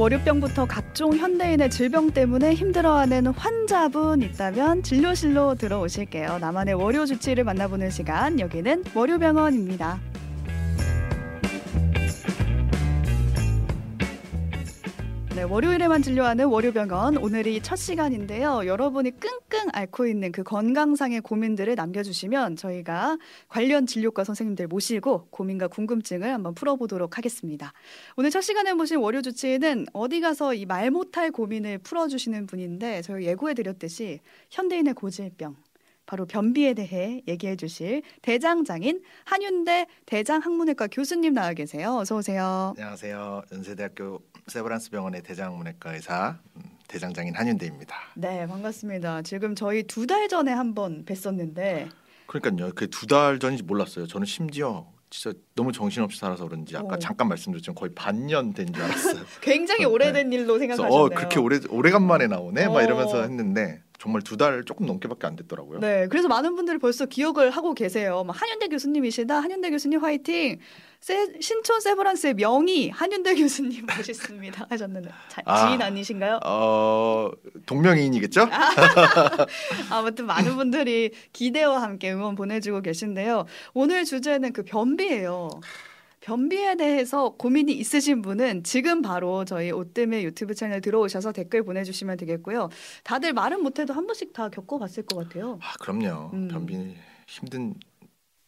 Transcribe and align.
월요병부터 0.00 0.64
각종 0.64 1.14
현대인의 1.14 1.68
질병 1.68 2.10
때문에 2.10 2.54
힘들어하는 2.54 3.26
환자분 3.26 4.22
있다면 4.22 4.82
진료실로 4.82 5.56
들어오실게요. 5.56 6.38
나만의 6.38 6.72
월요 6.72 7.04
주치를 7.04 7.44
만나보는 7.44 7.90
시간 7.90 8.40
여기는 8.40 8.84
월요병원입니다. 8.94 10.00
월요일에만 15.50 16.02
진료하는 16.02 16.46
월요병원 16.46 17.16
오늘이 17.16 17.60
첫 17.60 17.74
시간인데요. 17.74 18.66
여러분이 18.66 19.10
끙끙 19.18 19.68
앓고 19.72 20.06
있는 20.06 20.30
그 20.30 20.44
건강상의 20.44 21.22
고민들을 21.22 21.74
남겨주시면 21.74 22.54
저희가 22.54 23.18
관련 23.48 23.84
진료과 23.84 24.22
선생님들 24.22 24.68
모시고 24.68 25.26
고민과 25.30 25.66
궁금증을 25.66 26.32
한번 26.32 26.54
풀어보도록 26.54 27.18
하겠습니다. 27.18 27.72
오늘 28.16 28.30
첫 28.30 28.42
시간에 28.42 28.72
모신 28.74 28.98
월요 28.98 29.22
주치의는 29.22 29.86
어디 29.92 30.20
가서 30.20 30.54
이 30.54 30.66
말 30.66 30.92
못할 30.92 31.32
고민을 31.32 31.78
풀어주시는 31.78 32.46
분인데 32.46 33.02
저희 33.02 33.26
예고해드렸듯이 33.26 34.20
현대인의 34.50 34.94
고질병 34.94 35.56
바로 36.10 36.26
변비에 36.26 36.74
대해 36.74 37.22
얘기해 37.28 37.54
주실 37.54 38.02
대장장인 38.22 39.00
한윤대 39.26 39.86
대장학문외과 40.06 40.88
교수님 40.88 41.34
나와 41.34 41.52
계세요. 41.52 41.98
어서 42.00 42.16
오세요. 42.16 42.74
안녕하세요. 42.76 43.42
연세대학교 43.52 44.20
세브란스 44.48 44.90
병원의 44.90 45.22
대장학문외과 45.22 45.94
의사 45.94 46.36
음, 46.56 46.62
대장장인 46.88 47.36
한윤대입니다. 47.36 47.94
네, 48.16 48.44
반갑습니다. 48.48 49.22
지금 49.22 49.54
저희 49.54 49.84
두 49.84 50.04
달 50.08 50.26
전에 50.28 50.50
한번 50.50 51.04
뵀었는데 51.04 51.88
그러니까요. 52.26 52.72
그 52.74 52.88
두 52.90 53.06
달 53.06 53.38
전인지 53.38 53.62
몰랐어요. 53.62 54.08
저는 54.08 54.26
심지어 54.26 54.88
진짜 55.10 55.38
너무 55.54 55.70
정신없이 55.70 56.18
살아서 56.18 56.48
그런지 56.48 56.76
아까 56.76 56.96
어. 56.96 56.98
잠깐 56.98 57.28
말씀드렸지만 57.28 57.76
거의 57.76 57.92
반년 57.94 58.52
된 58.52 58.72
줄 58.72 58.82
알았어요. 58.82 59.22
굉장히 59.42 59.82
네. 59.82 59.84
오래된 59.84 60.32
일로 60.32 60.58
생각하셨네요. 60.58 60.92
어 60.92 61.08
그렇게 61.08 61.38
오래 61.38 61.60
오래간만에 61.68 62.26
나오네 62.26 62.66
막 62.66 62.74
어. 62.74 62.82
이러면서 62.82 63.22
했는데 63.22 63.84
정말 64.00 64.22
두 64.22 64.36
달 64.38 64.64
조금 64.64 64.86
넘게밖에 64.86 65.26
안 65.26 65.36
됐더라고요. 65.36 65.78
네, 65.80 66.08
그래서 66.08 66.26
많은 66.26 66.56
분들이 66.56 66.78
벌써 66.78 67.04
기억을 67.04 67.50
하고 67.50 67.74
계세요. 67.74 68.24
막 68.24 68.40
한윤대 68.40 68.68
교수님이시다. 68.68 69.40
한윤대 69.40 69.68
교수님 69.70 70.02
화이팅. 70.02 70.58
세, 71.00 71.32
신촌 71.40 71.80
세브란스의 71.80 72.34
명의 72.34 72.88
한윤대 72.90 73.34
교수님 73.34 73.86
모셨습니다 73.96 74.66
하셨는데 74.70 75.10
자, 75.28 75.42
아. 75.46 75.66
지인 75.68 75.80
아니신가요? 75.82 76.40
어 76.44 77.30
동명이인이겠죠? 77.66 78.48
아무튼 79.90 80.26
많은 80.26 80.56
분들이 80.56 81.10
기대와 81.32 81.80
함께 81.82 82.12
응원 82.12 82.34
보내주고 82.34 82.82
계신데요. 82.82 83.46
오늘 83.74 84.04
주제는 84.04 84.52
그 84.52 84.62
변비예요. 84.62 85.50
변비에 86.20 86.76
대해서 86.76 87.30
고민이 87.30 87.72
있으신 87.72 88.20
분은 88.22 88.62
지금 88.62 89.00
바로 89.02 89.44
저희 89.46 89.70
오뜨밀 89.70 90.22
유튜브 90.22 90.54
채널 90.54 90.80
들어오셔서 90.82 91.32
댓글 91.32 91.62
보내주시면 91.64 92.18
되겠고요. 92.18 92.68
다들 93.04 93.32
말은 93.32 93.62
못해도 93.62 93.94
한 93.94 94.06
번씩 94.06 94.32
다 94.34 94.48
겪어봤을 94.50 95.04
것 95.04 95.16
같아요. 95.16 95.58
아 95.62 95.72
그럼요. 95.80 96.30
음. 96.34 96.48
변비 96.48 96.94
힘든 97.26 97.74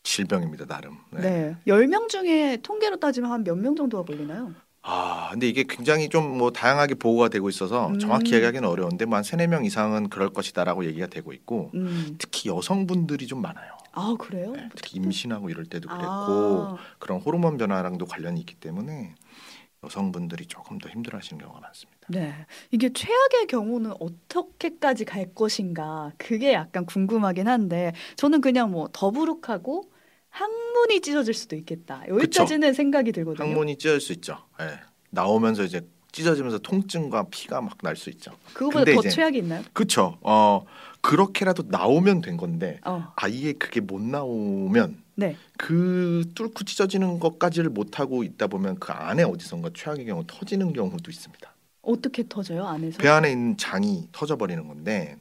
질병입니다 0.02 0.66
나름. 0.66 0.98
네. 1.12 1.20
네. 1.20 1.56
10명 1.66 2.08
중에 2.08 2.58
통계로 2.62 2.96
따지면 2.98 3.30
한 3.30 3.42
몇 3.44 3.56
명 3.56 3.74
정도가 3.74 4.04
걸리나요? 4.04 4.52
아, 4.84 5.28
근데 5.30 5.48
이게 5.48 5.62
굉장히 5.62 6.08
좀 6.08 6.36
뭐 6.36 6.50
다양하게 6.50 6.96
보고가 6.96 7.28
되고 7.28 7.48
있어서 7.48 7.86
음. 7.88 7.98
정확히 8.00 8.34
얘기하기는 8.34 8.68
어려운데 8.68 9.04
뭐한 9.06 9.22
세네 9.22 9.46
명 9.46 9.64
이상은 9.64 10.08
그럴 10.08 10.30
것이다라고 10.30 10.84
얘기가 10.86 11.06
되고 11.06 11.32
있고 11.32 11.70
음. 11.74 12.16
특히 12.18 12.50
여성분들이 12.50 13.26
좀 13.28 13.40
많아요. 13.40 13.78
아, 13.92 14.14
그래요? 14.18 14.52
네, 14.52 14.68
특히 14.74 14.96
임신하고 14.96 15.50
이럴 15.50 15.66
때도 15.66 15.88
그랬고 15.88 16.06
아, 16.08 16.76
그런 16.98 17.20
호르몬 17.20 17.56
변화랑도 17.58 18.06
관련이 18.06 18.40
있기 18.40 18.54
때문에 18.54 19.14
여성분들이 19.84 20.46
조금 20.46 20.78
더 20.78 20.88
힘들어하시는 20.88 21.40
경우가 21.40 21.60
많습니다. 21.60 22.00
네. 22.08 22.32
이게 22.70 22.92
최악의 22.92 23.46
경우는 23.48 23.92
어떻게까지 23.98 25.04
갈 25.04 25.34
것인가 25.34 26.12
그게 26.18 26.52
약간 26.52 26.86
궁금하긴 26.86 27.48
한데 27.48 27.92
저는 28.16 28.40
그냥 28.40 28.70
뭐 28.70 28.88
더부룩하고 28.92 29.90
항문이 30.28 31.00
찢어질 31.00 31.34
수도 31.34 31.56
있겠다. 31.56 32.04
여기까지는 32.08 32.72
생각이 32.72 33.12
들거든요. 33.12 33.46
항문이 33.46 33.76
찢어질 33.76 34.00
수 34.00 34.12
있죠. 34.14 34.38
예. 34.60 34.80
나오면서 35.10 35.64
이제 35.64 35.86
찢어지면서 36.12 36.58
통증과 36.58 37.24
피가 37.30 37.60
막 37.60 37.78
날 37.82 37.96
수 37.96 38.10
있죠. 38.10 38.32
그거보다 38.54 38.84
더 38.84 39.00
이제- 39.00 39.08
최악이 39.10 39.38
있나요? 39.38 39.62
그렇죠. 39.72 40.18
어 40.20 40.64
그렇게라도 41.00 41.64
나오면 41.68 42.20
된 42.20 42.36
건데 42.36 42.78
어. 42.84 43.12
아예 43.16 43.52
그게 43.54 43.80
못 43.80 44.00
나오면 44.00 45.02
네. 45.16 45.36
그 45.58 46.24
뚫고 46.34 46.64
찢어지는 46.64 47.18
것까지를 47.18 47.70
못 47.70 47.98
하고 47.98 48.22
있다 48.22 48.46
보면 48.46 48.78
그 48.78 48.92
안에 48.92 49.24
어디선가 49.24 49.70
최악의 49.74 50.06
경우 50.06 50.22
터지는 50.26 50.72
경우도 50.72 51.10
있습니다. 51.10 51.52
어떻게 51.82 52.24
터져요 52.28 52.64
안에서? 52.66 52.98
배 52.98 53.08
안에 53.08 53.32
있는 53.32 53.56
장이 53.56 54.08
터져 54.12 54.36
버리는 54.36 54.66
건데 54.68 55.16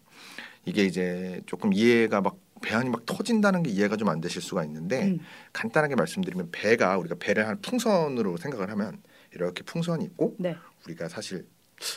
이게 0.66 0.85
이제 0.85 1.41
조금 1.47 1.73
이해가 1.73 2.22
막 2.22 2.35
배 2.63 2.75
안이 2.75 2.90
막 2.91 3.08
터진다는 3.08 3.63
게 3.63 3.72
이해가 3.72 3.97
좀 3.97 4.08
안 4.09 4.22
되실 4.22 4.40
수가 4.40 4.63
있는데 4.66 5.08
음. 5.08 5.19
간단하게 5.52 5.96
말씀드리면 5.96 6.50
배가 6.52 6.96
우리가 7.00 7.16
배를 7.19 7.47
한 7.47 7.59
풍선으로 7.59 8.38
생각을 8.38 8.69
하면 8.69 9.00
이렇게 9.34 9.63
풍선이 9.63 10.06
있고 10.06 10.35
네. 10.38 10.56
우리가 10.86 11.09
사실 11.09 11.46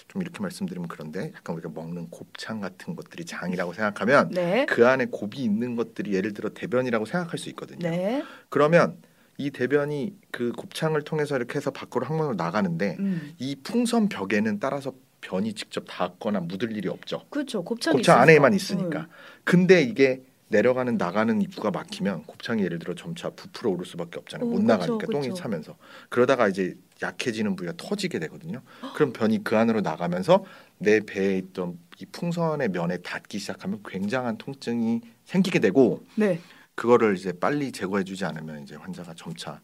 좀 0.08 0.22
이렇게 0.22 0.40
말씀드리면 0.40 0.88
그런데 0.88 1.32
약간 1.34 1.54
우리가 1.56 1.70
먹는 1.74 2.08
곱창 2.10 2.60
같은 2.60 2.96
것들이 2.96 3.24
장이라고 3.24 3.74
생각하면 3.74 4.30
네. 4.30 4.64
그 4.66 4.86
안에 4.86 5.06
곱이 5.06 5.38
있는 5.38 5.76
것들이 5.76 6.14
예를 6.14 6.32
들어 6.32 6.50
대변이라고 6.50 7.04
생각할 7.04 7.38
수 7.38 7.50
있거든요. 7.50 7.90
네. 7.90 8.24
그러면 8.48 8.96
이 9.36 9.50
대변이 9.50 10.16
그 10.30 10.52
곱창을 10.52 11.02
통해서 11.02 11.36
이렇게 11.36 11.56
해서 11.56 11.70
밖으로 11.70 12.06
항문으로 12.06 12.34
나가는데 12.34 12.96
음. 12.98 13.34
이 13.38 13.56
풍선 13.56 14.08
벽에는 14.08 14.58
따라서 14.58 14.94
변이 15.20 15.54
직접 15.54 15.84
닿거나 15.86 16.40
묻을 16.40 16.76
일이 16.76 16.88
없죠. 16.88 17.26
그렇죠. 17.30 17.64
곱창이 17.64 17.96
곱창 17.96 18.16
있으니까. 18.16 18.22
안에만 18.22 18.54
있으니까. 18.54 19.00
음. 19.00 19.06
근데 19.44 19.82
이게 19.82 20.22
내려가는 20.54 20.96
나가는 20.96 21.42
입구가 21.42 21.72
막히면 21.72 22.22
곱창이 22.24 22.62
예를 22.62 22.78
들어 22.78 22.94
점차 22.94 23.28
부풀어 23.30 23.72
오를 23.72 23.84
수밖에 23.84 24.20
없잖아요. 24.20 24.48
오, 24.48 24.52
못 24.52 24.62
나가니까 24.62 25.06
똥이 25.06 25.30
그쵸. 25.30 25.34
차면서 25.34 25.76
그러다가 26.08 26.46
이제 26.46 26.76
약해지는 27.02 27.56
부위가 27.56 27.74
터지게 27.76 28.20
되거든요. 28.20 28.62
그럼 28.94 29.12
변이 29.12 29.42
그 29.42 29.56
안으로 29.56 29.80
나가면서 29.80 30.44
내 30.78 31.00
배에 31.00 31.38
있던 31.38 31.78
이 31.98 32.06
풍선의 32.06 32.68
면에 32.68 32.98
닿기 32.98 33.40
시작하면 33.40 33.80
굉장한 33.84 34.38
통증이 34.38 35.00
생기게 35.24 35.58
되고 35.58 36.04
네. 36.14 36.40
그거를 36.76 37.16
이제 37.16 37.32
빨리 37.32 37.72
제거해주지 37.72 38.24
않으면 38.24 38.62
이제 38.62 38.76
환자가 38.76 39.14
점차 39.16 39.60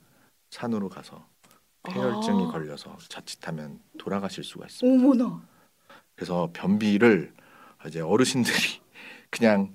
산으로 0.50 0.88
가서 0.88 1.24
폐혈증이 1.84 2.44
아. 2.44 2.48
걸려서 2.48 2.96
자칫하면 3.08 3.78
돌아가실 3.96 4.42
수가 4.42 4.66
있습니다. 4.66 5.04
어머나. 5.04 5.40
그래서 6.16 6.50
변비를 6.52 7.32
이제 7.86 8.00
어르신들이 8.00 8.80
그냥 9.30 9.72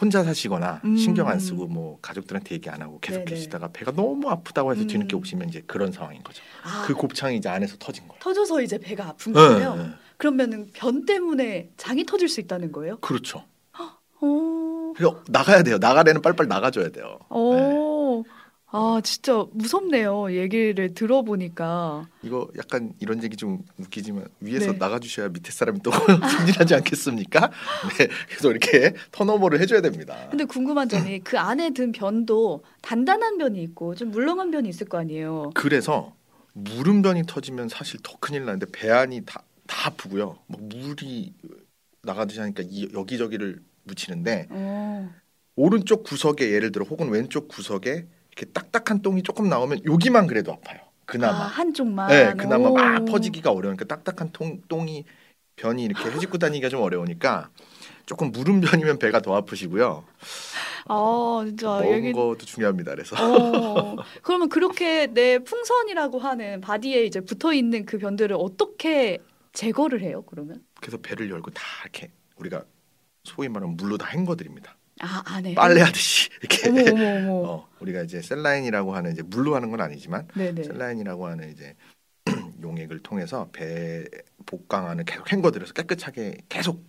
혼자 0.00 0.24
사시거나 0.24 0.80
음. 0.84 0.96
신경 0.96 1.28
안 1.28 1.38
쓰고 1.38 1.66
뭐 1.66 1.98
가족들한테 2.02 2.54
얘기 2.54 2.68
안 2.68 2.82
하고 2.82 2.98
계속 3.00 3.20
네네. 3.20 3.30
계시다가 3.30 3.68
배가 3.72 3.92
너무 3.92 4.28
아프다고 4.28 4.72
해서 4.72 4.84
뒤늦게 4.86 5.16
음. 5.16 5.20
오시면 5.20 5.48
이제 5.48 5.62
그런 5.66 5.92
상황인 5.92 6.22
거죠. 6.22 6.42
아, 6.64 6.84
그 6.86 6.94
곱창이 6.94 7.36
이제 7.36 7.48
안에서 7.48 7.76
터진 7.78 8.06
거예요. 8.08 8.18
터져서 8.20 8.62
이제 8.62 8.78
배가 8.78 9.08
아픈 9.08 9.32
네, 9.32 9.38
거예요. 9.40 9.74
네. 9.76 9.88
그러면은 10.16 10.70
변 10.72 11.04
때문에 11.06 11.70
장이 11.76 12.04
터질 12.06 12.28
수 12.28 12.40
있다는 12.40 12.72
거예요? 12.72 12.98
그렇죠. 12.98 13.44
어. 14.20 14.92
그래서 14.96 15.22
나가야 15.28 15.62
돼요. 15.62 15.78
나가려면 15.78 16.22
빨리빨리 16.22 16.48
나가줘야 16.48 16.88
돼요. 16.90 17.18
네. 17.30 17.36
오. 18.74 18.96
아, 18.96 19.00
진짜 19.02 19.46
무섭네요. 19.52 20.34
얘기를 20.34 20.94
들어보니까. 20.94 22.08
이거 22.22 22.48
약간 22.58 22.92
이런 22.98 23.22
얘기 23.22 23.36
좀 23.36 23.62
웃기지만 23.78 24.26
위에서 24.40 24.72
네. 24.72 24.78
나가주셔야 24.78 25.28
밑에 25.28 25.52
사람이 25.52 25.78
또 25.84 25.92
승진하지 26.36 26.74
않겠습니까? 26.74 27.50
네, 27.98 28.08
그래서 28.28 28.50
이렇게 28.50 28.94
턴오버를 29.12 29.60
해줘야 29.60 29.80
됩니다. 29.80 30.26
근데 30.28 30.44
궁금한 30.44 30.88
점이 30.88 31.20
그 31.24 31.38
안에 31.38 31.70
든 31.70 31.92
변도 31.92 32.64
단단한 32.82 33.38
변이 33.38 33.62
있고 33.62 33.94
좀 33.94 34.10
물렁한 34.10 34.50
변이 34.50 34.68
있을 34.68 34.88
거 34.88 34.98
아니에요. 34.98 35.52
그래서 35.54 36.12
물음변이 36.54 37.24
터지면 37.26 37.68
사실 37.68 38.00
더 38.02 38.16
큰일 38.18 38.44
나는데 38.44 38.66
배 38.72 38.90
안이 38.90 39.24
다, 39.24 39.44
다 39.68 39.88
아프고요. 39.88 40.38
막 40.48 40.60
물이 40.62 41.32
나가듯이 42.02 42.40
하니까 42.40 42.64
이, 42.66 42.88
여기저기를 42.92 43.60
묻히는데 43.84 44.48
어. 44.50 45.10
오른쪽 45.56 46.02
구석에 46.02 46.50
예를 46.50 46.72
들어 46.72 46.84
혹은 46.84 47.10
왼쪽 47.10 47.46
구석에 47.48 48.06
이렇게 48.36 48.50
딱딱한 48.52 49.02
똥이 49.02 49.22
조금 49.22 49.48
나오면 49.48 49.84
여기만 49.86 50.26
그래도 50.26 50.52
아파요. 50.52 50.80
아, 50.82 50.90
그나마. 51.06 51.38
한쪽만. 51.46 52.08
네, 52.08 52.32
그나마 52.34 52.70
막 52.70 53.02
오. 53.02 53.04
퍼지기가 53.04 53.50
어려우니까 53.52 53.84
딱딱한 53.84 54.32
통, 54.32 54.60
똥이 54.68 55.04
변이 55.56 55.84
이렇게 55.84 56.10
헤집고 56.10 56.38
다니기가 56.38 56.68
좀 56.68 56.82
어려우니까 56.82 57.50
조금 58.06 58.32
물음변이면 58.32 58.98
배가 58.98 59.20
더 59.20 59.34
아프시고요. 59.36 60.04
아, 60.86 61.44
진짜 61.46 61.66
먹은 61.68 61.92
얘기 61.92 62.12
것도 62.12 62.38
중요합니다. 62.38 62.90
그래서 62.92 63.16
어. 63.16 63.96
그러면 64.22 64.48
그렇게 64.48 65.06
내 65.06 65.38
풍선이라고 65.38 66.18
하는 66.18 66.60
바디에 66.60 67.04
이제 67.04 67.20
붙어 67.20 67.52
있는 67.52 67.86
그 67.86 67.98
변들을 67.98 68.36
어떻게 68.38 69.18
제거를 69.52 70.02
해요? 70.02 70.24
그러면? 70.26 70.64
그래서 70.80 70.98
배를 70.98 71.30
열고 71.30 71.52
다 71.52 71.62
이렇게 71.84 72.10
우리가 72.36 72.64
소위 73.22 73.48
말하면 73.48 73.76
물로 73.76 73.96
다 73.96 74.06
헹궈드립니다. 74.08 74.76
아, 75.00 75.22
안에. 75.26 75.54
빨래하듯이 75.54 76.30
이렇게 76.40 76.68
어머 76.68 76.80
어머 76.92 77.06
어머. 77.06 77.48
어, 77.48 77.68
우리가 77.80 78.02
이제 78.02 78.22
셀라인이라고 78.22 78.94
하는 78.94 79.12
이제 79.12 79.22
물로 79.22 79.54
하는 79.54 79.70
건 79.70 79.80
아니지만 79.80 80.28
네네. 80.34 80.62
셀라인이라고 80.64 81.26
하는 81.26 81.50
이제 81.52 81.74
용액을 82.62 83.00
통해서 83.00 83.48
배 83.52 84.06
복강 84.46 84.88
안을 84.88 85.04
계속 85.04 85.30
헹궈들여서 85.30 85.74
깨끗하게 85.74 86.38
계속 86.48 86.84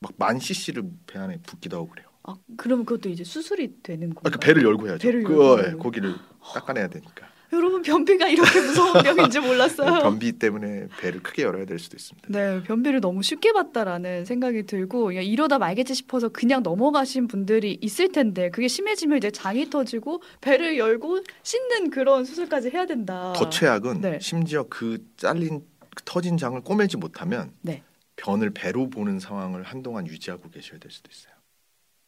막 0.00 0.12
만 0.18 0.38
cc를 0.38 0.84
배 1.06 1.18
안에 1.18 1.38
붓기도 1.42 1.76
하고 1.78 1.88
그래요. 1.88 2.08
아, 2.24 2.36
그러면 2.56 2.84
그것도 2.86 3.08
이제 3.08 3.24
수술이 3.24 3.82
되는 3.82 4.10
아, 4.10 4.14
건가요? 4.14 4.32
그 4.32 4.38
배를 4.38 4.62
열고 4.64 4.88
해야죠. 4.88 5.08
배를 5.08 5.22
열고. 5.22 5.60
예, 5.68 5.72
고기를 5.72 6.14
닦아내야 6.54 6.88
되니까. 6.88 7.31
여러분 7.52 7.82
변비가 7.82 8.28
이렇게 8.28 8.60
무서운 8.60 9.02
병인지 9.02 9.40
몰랐어요. 9.40 10.00
변비 10.02 10.32
때문에 10.32 10.88
배를 11.00 11.22
크게 11.22 11.42
열어야 11.42 11.66
될 11.66 11.78
수도 11.78 11.96
있습니다. 11.96 12.28
네, 12.30 12.62
변비를 12.62 13.00
너무 13.00 13.22
쉽게 13.22 13.52
봤다라는 13.52 14.24
생각이 14.24 14.64
들고 14.64 15.14
야, 15.16 15.20
이러다 15.20 15.58
말겠지 15.58 15.94
싶어서 15.94 16.30
그냥 16.30 16.62
넘어가신 16.62 17.28
분들이 17.28 17.78
있을 17.82 18.10
텐데 18.10 18.50
그게 18.50 18.68
심해지면 18.68 19.18
이제 19.18 19.30
장이 19.30 19.68
터지고 19.68 20.22
배를 20.40 20.78
열고 20.78 21.20
씻는 21.42 21.90
그런 21.90 22.24
수술까지 22.24 22.70
해야 22.70 22.86
된다. 22.86 23.34
더 23.36 23.50
최악은 23.50 24.00
네. 24.00 24.18
심지어 24.20 24.64
그 24.68 25.04
잘린 25.18 25.62
그 25.94 26.02
터진 26.04 26.38
장을 26.38 26.58
꼬매지 26.62 26.96
못하면 26.96 27.52
네. 27.60 27.82
변을 28.16 28.50
배로 28.50 28.88
보는 28.88 29.20
상황을 29.20 29.62
한동안 29.62 30.06
유지하고 30.06 30.48
계셔야 30.48 30.78
될 30.78 30.90
수도 30.90 31.10
있어요. 31.12 31.32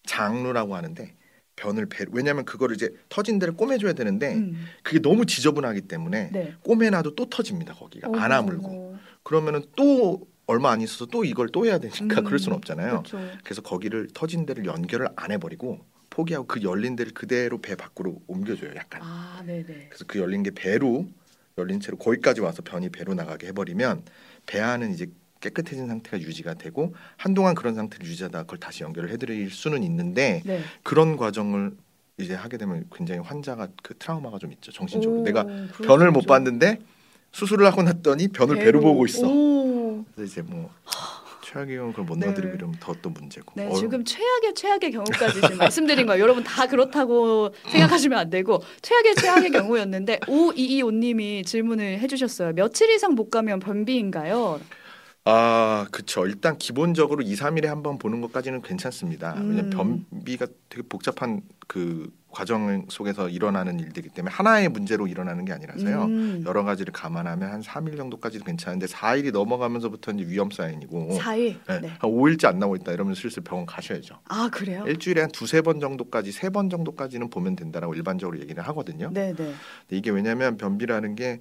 장루라고 0.06 0.74
하는데 0.74 1.14
변을 1.56 1.86
배 1.86 2.04
왜냐하면 2.10 2.44
그거를 2.44 2.74
이제 2.74 2.90
터진 3.08 3.38
데를 3.38 3.54
꼬매줘야 3.54 3.92
되는데 3.92 4.34
음, 4.34 4.66
그게 4.82 5.00
너무 5.00 5.26
지저분하기 5.26 5.82
때문에 5.82 6.30
네. 6.32 6.54
꼬매놔도 6.62 7.14
또 7.14 7.28
터집니다 7.28 7.74
거기가 7.74 8.08
안 8.08 8.14
어머. 8.14 8.34
아물고 8.34 8.96
그러면은 9.22 9.62
또 9.76 10.26
얼마 10.46 10.70
안 10.72 10.80
있어서 10.80 11.06
또 11.06 11.24
이걸 11.24 11.48
또 11.48 11.64
해야 11.64 11.78
되니까 11.78 12.20
음, 12.20 12.24
그럴 12.24 12.38
수는 12.38 12.56
없잖아요. 12.58 13.02
그렇죠. 13.02 13.18
그래서 13.42 13.62
거기를 13.62 14.08
터진 14.12 14.44
데를 14.44 14.66
연결을 14.66 15.08
안 15.16 15.30
해버리고 15.30 15.80
포기하고 16.10 16.46
그 16.46 16.62
열린 16.62 16.96
데를 16.96 17.12
그대로 17.12 17.60
배 17.60 17.74
밖으로 17.74 18.20
옮겨줘요 18.26 18.72
약간. 18.76 19.00
아. 19.02 19.42
그래서 19.44 20.04
그 20.06 20.18
열린 20.18 20.42
게 20.42 20.50
배로 20.50 21.06
열린 21.56 21.80
채로 21.80 21.96
거기까지 21.96 22.40
와서 22.40 22.62
변이 22.62 22.90
배로 22.90 23.14
나가게 23.14 23.48
해버리면 23.48 24.02
배 24.46 24.60
안은 24.60 24.92
이제 24.92 25.06
깨끗해진 25.44 25.86
상태가 25.86 26.20
유지가 26.20 26.54
되고 26.54 26.94
한동안 27.16 27.54
그런 27.54 27.74
상태를 27.74 28.06
유지하다가 28.06 28.44
그걸 28.44 28.58
다시 28.58 28.82
연결을 28.82 29.10
해드릴 29.10 29.50
수는 29.50 29.82
있는데 29.82 30.40
네. 30.44 30.62
그런 30.82 31.16
과정을 31.16 31.72
이제 32.18 32.34
하게 32.34 32.56
되면 32.56 32.86
굉장히 32.94 33.20
환자가 33.20 33.68
그 33.82 33.94
트라우마가 33.98 34.38
좀 34.38 34.52
있죠 34.52 34.72
정신적으로 34.72 35.20
오, 35.20 35.24
내가 35.24 35.44
변을 35.82 36.06
수 36.08 36.12
못. 36.12 36.26
봤는데 36.26 36.78
수술을 37.32 37.66
하고 37.66 37.82
났더니 37.82 38.28
변을 38.28 38.56
배로, 38.56 38.80
보고 38.80 39.04
있어 39.04 39.28
오. 39.28 40.04
그래서 40.14 40.32
이제 40.32 40.42
뭐 40.42 40.70
최악의 41.42 41.76
경우 41.76 41.90
그걸 41.90 42.04
못 42.06 42.18
네. 42.18 42.26
넣어드리고 42.26 42.54
이러면 42.54 42.76
더 42.80 42.94
또 43.02 43.10
문제고 43.10 43.52
네, 43.56 43.66
어, 43.66 43.74
지금 43.74 44.02
최악의 44.04 44.54
최악의 44.54 44.92
경우까지 44.92 45.40
지금 45.42 45.58
말씀드린 45.58 46.06
거예요. 46.06 46.22
여러분 46.22 46.42
다 46.42 46.66
그렇다고 46.66 47.50
생각하시면 47.70 48.18
안 48.18 48.30
되고 48.30 48.62
최악의 48.80 49.14
최악의 49.16 49.50
경우였는데 49.50 50.20
5225님이 50.20 51.44
질문을 51.44 51.98
해주셨어요. 51.98 52.52
며칠 52.54 52.88
이상 52.90 53.14
못 53.14 53.28
가면 53.30 53.58
변비인가요? 53.58 54.60
아, 55.26 55.86
그쵸. 55.90 56.26
일단 56.26 56.58
기본적으로 56.58 57.22
2, 57.22 57.34
3일에 57.34 57.64
한 57.66 57.82
번 57.82 57.96
보는 57.98 58.20
것까지는 58.20 58.60
괜찮습니다. 58.60 59.34
음. 59.38 59.50
왜냐면 59.50 59.70
변비가 59.70 60.46
되게 60.68 60.82
복잡한 60.86 61.40
그 61.66 62.10
과정 62.28 62.84
속에서 62.90 63.28
일어나는 63.30 63.78
일들이기 63.80 64.12
때문에 64.14 64.34
하나의 64.34 64.68
문제로 64.68 65.06
일어나는 65.06 65.44
게 65.46 65.52
아니라서요. 65.52 66.02
음, 66.04 66.42
여러 66.46 66.62
가지를 66.64 66.92
감안하면 66.92 67.48
한 67.50 67.62
3일 67.62 67.96
정도까지도 67.96 68.44
괜찮은데 68.44 68.86
4일이 68.86 69.32
넘어가면서부터 69.32 70.12
이제 70.12 70.26
위험 70.26 70.50
사인이고 70.50 71.16
4일. 71.18 71.60
네, 71.68 71.80
네. 71.80 71.88
한 71.98 72.10
5일째 72.10 72.46
안 72.46 72.58
나오고 72.58 72.76
있다 72.76 72.92
이러면 72.92 73.14
슬슬 73.14 73.42
병원 73.42 73.64
가셔야죠. 73.66 74.18
아 74.28 74.50
그래요? 74.52 74.84
일주일에 74.86 75.20
한 75.22 75.30
두세 75.30 75.62
번 75.62 75.80
정도까지 75.80 76.32
세 76.32 76.50
번 76.50 76.68
정도까지는 76.68 77.30
보면 77.30 77.56
된다라고 77.56 77.94
일반적으로 77.94 78.38
얘기를 78.40 78.62
하거든요. 78.68 79.10
네, 79.12 79.28
네. 79.32 79.36
근데 79.36 79.54
이게 79.96 80.10
왜냐하면 80.10 80.56
변비라는 80.58 81.14
게 81.14 81.40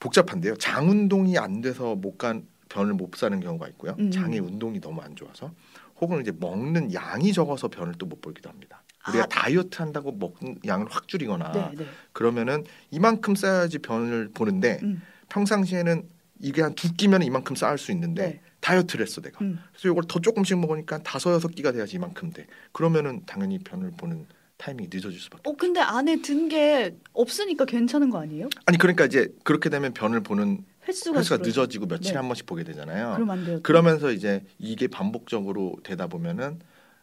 복잡한데요. 0.00 0.56
장 0.56 0.88
운동이 0.88 1.38
안 1.38 1.60
돼서 1.60 1.94
못 1.96 2.16
간 2.18 2.46
변을 2.68 2.94
못 2.94 3.14
사는 3.16 3.38
경우가 3.40 3.68
있고요. 3.68 3.96
음. 3.98 4.10
장의 4.10 4.38
운동이 4.40 4.80
너무 4.80 5.00
안 5.00 5.14
좋아서 5.16 5.52
혹은 6.00 6.20
이제 6.20 6.32
먹는 6.38 6.92
양이 6.94 7.32
적어서 7.32 7.68
변을 7.68 7.94
또못 7.94 8.20
보기도 8.20 8.48
합니다. 8.50 8.82
우리가 9.08 9.24
아. 9.24 9.26
다이어트 9.28 9.80
한다고 9.80 10.12
먹는 10.12 10.58
양을 10.66 10.86
확 10.90 11.08
줄이거나 11.08 11.52
네, 11.52 11.70
네. 11.76 11.86
그러면은 12.12 12.64
이만큼 12.90 13.34
쌓아야지 13.34 13.78
변을 13.78 14.30
보는데 14.34 14.78
음, 14.82 15.02
평상시에는 15.30 16.08
이게 16.40 16.62
한 16.62 16.74
두 16.74 16.92
끼면 16.94 17.22
이만큼 17.22 17.56
쌓을 17.56 17.78
수 17.78 17.90
있는데 17.92 18.22
네. 18.26 18.40
다이어트를 18.60 19.06
했어 19.06 19.20
내가. 19.20 19.38
음. 19.44 19.58
그래서 19.72 19.88
이걸 19.88 20.04
더 20.08 20.20
조금씩 20.20 20.58
먹으니까 20.58 20.98
다섯 21.02 21.32
여섯 21.32 21.48
끼가 21.48 21.72
돼야지 21.72 21.96
이만큼 21.96 22.30
돼. 22.32 22.46
그러면은 22.72 23.22
당연히 23.26 23.58
변을 23.58 23.92
보는 23.96 24.26
타이밍이 24.56 24.88
늦어질 24.92 25.18
수밖에. 25.20 25.48
어 25.48 25.54
근데 25.56 25.80
안에 25.80 26.20
든 26.20 26.48
게 26.48 26.96
없으니까 27.12 27.64
괜찮은 27.64 28.10
거 28.10 28.20
아니에요? 28.20 28.48
아니 28.66 28.76
그러니까 28.78 29.04
이제 29.06 29.28
그렇게 29.44 29.68
되면 29.70 29.92
변을 29.94 30.20
보는 30.22 30.64
횟수가, 30.88 31.18
횟수가 31.18 31.42
늦어지고 31.44 31.86
며칠에 31.86 32.12
네. 32.12 32.16
한 32.18 32.26
번씩 32.28 32.46
보게 32.46 32.64
되잖아요. 32.64 33.12
그럼 33.14 33.30
안 33.30 33.44
돼요. 33.44 33.60
그러면서 33.62 34.10
이제 34.10 34.44
이게 34.58 34.88
반복적으로 34.88 35.76
되다 35.84 36.06
보면은 36.06 36.58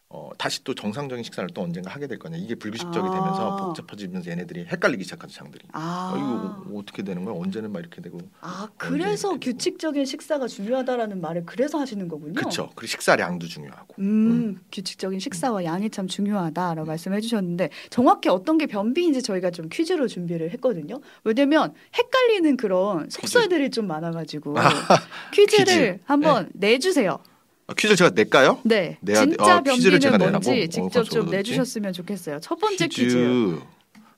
어, 0.10 0.30
다시 0.38 0.64
또 0.64 0.76
정상적인 0.76 1.24
식사를 1.24 1.50
또 1.54 1.62
언젠가 1.64 1.90
하게 1.92 2.06
될 2.08 2.20
거냐. 2.20 2.38
이게 2.38 2.54
불규칙적이 2.56 3.08
아. 3.08 3.12
되면서 3.12 3.56
복잡해지면서 3.58 4.30
얘네들이 4.32 4.66
헷갈리기 4.66 5.04
시작하죠 5.04 5.34
장들이. 5.34 5.66
아, 5.72 6.14
아, 6.14 6.18
이거 6.18 6.80
어떻게 6.80 7.02
되는 7.02 7.26
거야? 7.26 7.36
언제는 7.36 7.72
막 7.72 7.80
이렇게 7.80 8.02
되고. 8.02 8.20
아 8.42 8.68
그래서 8.78 9.30
언제 9.32 9.40
되고. 9.48 9.58
규칙적인 9.58 10.06
식사가 10.06 10.48
중요하다라는 10.48 11.22
말을 11.22 11.44
그래서 11.46 11.80
하시는 11.80 12.08
거군요. 12.08 12.34
그렇죠. 12.36 12.70
그리고 12.76 12.88
식사량도 12.92 13.48
중요하고. 13.48 13.96
음, 14.00 14.62
규칙적인 14.72 15.20
식사와 15.20 15.64
양이 15.64 15.90
참 15.90 16.08
중요하다라고 16.08 16.86
말씀해 16.88 17.20
주셨는데 17.22 17.70
정확히 17.90 18.30
어떤 18.30 18.60
게 18.60 18.68
변비인지 18.68 19.24
저희가 19.24 19.50
좀 19.50 19.70
퀴즈로 19.70 20.08
준비를 20.08 20.52
했거든요. 20.52 21.02
왜냐면 21.24 21.74
헷갈리는 21.98 22.58
그런 22.58 23.10
속설들이 23.10 23.72
좀 23.72 23.88
많아가지고 23.88 24.54
퀴즈를 25.34 25.66
퀴즈. 25.66 26.00
한번 26.06 26.50
내주세요. 26.54 27.20
아, 27.68 27.74
퀴즈 27.74 27.96
제가 27.96 28.12
낼까요? 28.12 28.60
네, 28.64 28.98
내야 29.02 29.26
돼? 29.26 29.32
진짜 29.32 29.56
아, 29.56 29.62
퀴즈를 29.62 30.00
제가 30.00 30.18
변비는 30.18 30.32
내라고? 30.40 30.50
뭔지 30.52 30.64
어, 30.66 30.68
직접 30.70 30.92
벌써 31.00 31.10
좀? 31.12 31.30
내주셨으면 31.32 31.94
좋겠어요. 31.94 32.40
첫 32.40 32.60
번째 32.60 32.88
퀴즈. 32.88 33.60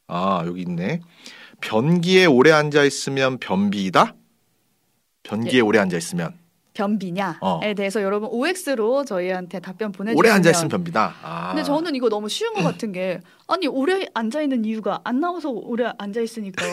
아 0.07 0.43
여기 0.45 0.61
있네. 0.61 1.01
변기에 1.61 2.25
오래 2.25 2.51
앉아 2.51 2.83
있으면 2.83 3.37
변비이다. 3.39 4.15
변기에 5.23 5.57
예. 5.57 5.59
오래 5.61 5.79
앉아 5.79 5.97
있으면 5.97 6.33
변비냐에 6.73 7.33
어. 7.41 7.59
대해서 7.75 8.03
여러분 8.03 8.29
OX로 8.31 9.03
저희한테 9.03 9.59
답변 9.59 9.91
보내주시면 9.91 10.17
오래 10.17 10.29
앉아 10.29 10.51
있으면 10.51 10.69
변비다. 10.69 11.15
아. 11.23 11.47
근데 11.49 11.63
저는 11.63 11.95
이거 11.95 12.07
너무 12.07 12.29
쉬운 12.29 12.53
것 12.53 12.61
같은 12.63 12.91
게 12.91 13.19
아니 13.47 13.67
오래 13.67 14.05
앉아 14.13 14.41
있는 14.41 14.63
이유가 14.63 15.01
안 15.03 15.19
나와서 15.19 15.49
오래 15.49 15.91
앉아 15.97 16.21
있으니까 16.21 16.63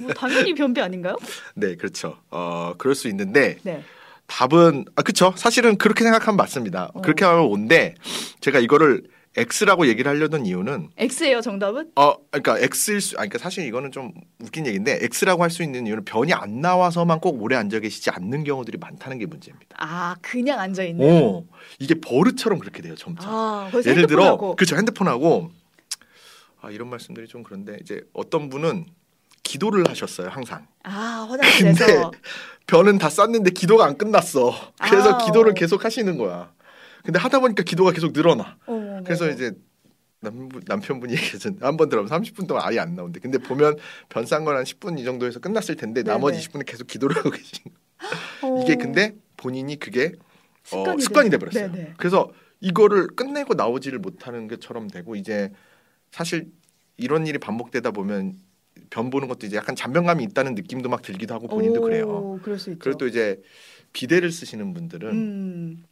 뭐 0.00 0.12
당연히 0.12 0.54
변비 0.54 0.80
아닌가요? 0.80 1.16
네 1.54 1.74
그렇죠. 1.76 2.18
어 2.30 2.74
그럴 2.76 2.94
수 2.94 3.08
있는데 3.08 3.56
네. 3.62 3.82
답은 4.26 4.84
아 4.96 5.02
그렇죠. 5.02 5.32
사실은 5.36 5.76
그렇게 5.78 6.04
생각하면 6.04 6.36
맞습니다. 6.36 6.90
어. 6.94 7.00
그렇게 7.00 7.24
하면 7.24 7.46
온데 7.46 7.94
제가 8.40 8.58
이거를 8.58 9.04
X라고 9.38 9.86
얘기를 9.86 10.10
하려던 10.10 10.46
이유는 10.46 10.88
X예요 10.96 11.42
정답은? 11.42 11.90
어 11.96 12.14
그러니까 12.30 12.58
X일 12.58 13.00
수 13.02 13.18
아니 13.18 13.28
그러니까 13.28 13.38
사실 13.38 13.66
이거는 13.66 13.92
좀 13.92 14.12
웃긴 14.40 14.66
얘기인데 14.66 14.98
X라고 15.02 15.42
할 15.42 15.50
수 15.50 15.62
있는 15.62 15.86
이유는 15.86 16.04
변이 16.06 16.32
안 16.32 16.60
나와서만 16.62 17.20
꼭 17.20 17.42
오래 17.42 17.54
앉아 17.56 17.80
계시지 17.80 18.08
않는 18.10 18.44
경우들이 18.44 18.78
많다는 18.78 19.18
게 19.18 19.26
문제입니다. 19.26 19.76
아 19.78 20.16
그냥 20.22 20.58
앉아 20.58 20.84
있는. 20.84 21.06
오 21.22 21.46
이게 21.78 21.94
버릇처럼 22.00 22.58
그렇게 22.58 22.80
돼요 22.82 22.94
점차. 22.94 23.28
아 23.28 23.70
예를 23.84 24.06
들어. 24.06 24.38
그렇죠 24.56 24.74
핸드폰하고 24.76 25.50
아 26.62 26.70
이런 26.70 26.88
말씀들이 26.88 27.26
좀 27.28 27.42
그런데 27.42 27.76
이제 27.82 28.00
어떤 28.14 28.48
분은 28.48 28.86
기도를 29.46 29.88
하셨어요 29.88 30.28
항상. 30.28 30.66
아 30.82 31.26
화장실에서 31.30 32.10
변은 32.66 32.98
다 32.98 33.08
쌌는데 33.08 33.50
기도가 33.50 33.86
안 33.86 33.96
끝났어. 33.96 34.52
그래서 34.82 35.14
아. 35.14 35.24
기도를 35.24 35.54
계속 35.54 35.84
하시는 35.84 36.18
거야. 36.18 36.52
근데 37.04 37.18
하다 37.20 37.38
보니까 37.40 37.62
기도가 37.62 37.92
계속 37.92 38.12
늘어나. 38.12 38.56
어머, 38.66 39.00
그래서. 39.04 39.30
이제 39.30 39.52
남편, 40.20 40.60
남편분이 40.66 41.12
얘기하죠. 41.12 41.50
한번 41.60 41.88
들어면 41.88 42.10
30분 42.10 42.48
동안 42.48 42.64
아예 42.66 42.80
안 42.80 42.94
나오는데 42.96 43.20
근데 43.20 43.38
보면 43.38 43.76
변싼 44.08 44.44
건 44.44 44.56
한 44.56 44.64
10분 44.64 44.98
이 44.98 45.04
정도에서 45.04 45.38
끝났을 45.38 45.76
텐데 45.76 46.02
네네. 46.02 46.12
나머지 46.12 46.40
10분은 46.48 46.66
계속 46.66 46.86
기도를 46.88 47.16
하고 47.16 47.30
계신. 47.30 47.62
어, 48.42 48.60
이게 48.62 48.74
근데 48.74 49.14
본인이 49.36 49.78
그게 49.78 50.12
어, 50.72 50.78
습관이 50.82 51.02
습관이 51.02 51.30
돼- 51.30 51.38
돼버렸어요. 51.38 51.70
네네. 51.70 51.94
그래서 51.98 52.30
이거를 52.60 53.08
끝내고 53.08 53.54
나오지를 53.54 53.98
못하는 54.00 54.48
것처럼 54.48 54.88
되고 54.88 55.14
이제 55.14 55.52
사실 56.10 56.48
이런 56.96 57.26
일이 57.26 57.38
반복되다 57.38 57.90
보면 57.92 58.32
변 58.90 59.10
보는 59.10 59.28
것도 59.28 59.46
이제 59.46 59.56
약간 59.56 59.74
잔변감이 59.76 60.22
있다는 60.24 60.54
느낌도 60.54 60.88
막 60.88 61.02
들기도 61.02 61.34
하고 61.34 61.48
본인도 61.48 61.80
오, 61.80 61.82
그래요. 61.84 62.40
그럴 62.42 62.58
수 62.58 62.70
있죠. 62.70 62.78
그리고 62.80 62.98
또 62.98 63.06
이제 63.06 63.40
비데를 63.92 64.30
쓰시는 64.30 64.74
분들은 64.74 65.10
음, 65.10 65.84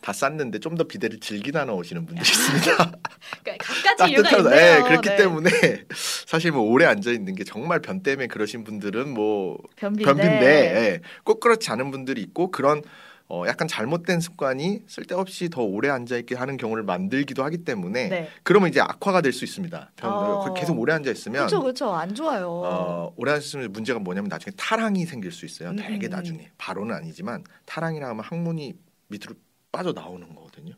다 0.00 0.12
쌌는데 0.12 0.58
좀 0.58 0.76
더 0.76 0.84
비데를 0.84 1.20
즐기다 1.20 1.64
넣으시는 1.64 2.04
분들이 2.06 2.28
있습니다. 2.28 2.66
그러니까 3.42 3.64
각가지 3.64 4.12
이유가 4.12 4.28
따뜻하다. 4.30 4.56
있네요. 4.56 4.76
예, 4.78 4.82
그렇기 4.88 5.08
네. 5.10 5.16
때문에 5.16 5.50
사실 6.26 6.52
뭐 6.52 6.62
오래 6.62 6.84
앉아 6.86 7.10
있는 7.12 7.34
게 7.34 7.44
정말 7.44 7.80
변 7.80 8.02
때문에 8.02 8.26
그러신 8.26 8.64
분들은 8.64 9.08
뭐 9.14 9.58
변비인데. 9.76 10.04
변비인데 10.04 10.46
예, 10.46 11.00
꼭 11.24 11.40
그렇지 11.40 11.70
않은 11.70 11.90
분들이 11.90 12.20
있고 12.22 12.50
그런 12.50 12.82
어, 13.28 13.44
약간 13.46 13.66
잘못된 13.66 14.20
습관이 14.20 14.82
쓸데없이 14.86 15.48
더 15.48 15.62
오래 15.62 15.88
앉아 15.88 16.18
있게 16.18 16.34
하는 16.34 16.56
경우를 16.58 16.82
만들기도 16.82 17.42
하기 17.44 17.58
때문에 17.64 18.08
네. 18.08 18.28
그러면 18.42 18.68
이제 18.68 18.80
악화가 18.80 19.22
될 19.22 19.32
수 19.32 19.44
있습니다. 19.44 19.92
변, 19.96 20.12
어. 20.12 20.54
계속 20.54 20.78
오래 20.78 20.92
앉아 20.92 21.10
있으면 21.10 21.46
그렇죠, 21.46 21.60
그렇죠. 21.62 21.90
안 21.94 22.14
좋아요. 22.14 22.48
어, 22.48 23.14
오래 23.16 23.32
앉아 23.32 23.42
있으면 23.44 23.72
문제가 23.72 23.98
뭐냐면 23.98 24.28
나중에 24.28 24.54
타랑이 24.56 25.06
생길 25.06 25.32
수 25.32 25.46
있어요. 25.46 25.70
음, 25.70 25.76
되게 25.76 26.06
음, 26.06 26.10
나중에 26.10 26.50
바로는 26.58 26.94
아니지만 26.94 27.42
타랑이라 27.64 28.08
하면 28.10 28.22
항문이 28.22 28.74
밑으로 29.08 29.34
빠져 29.72 29.92
나오는 29.92 30.32
거거든요. 30.34 30.74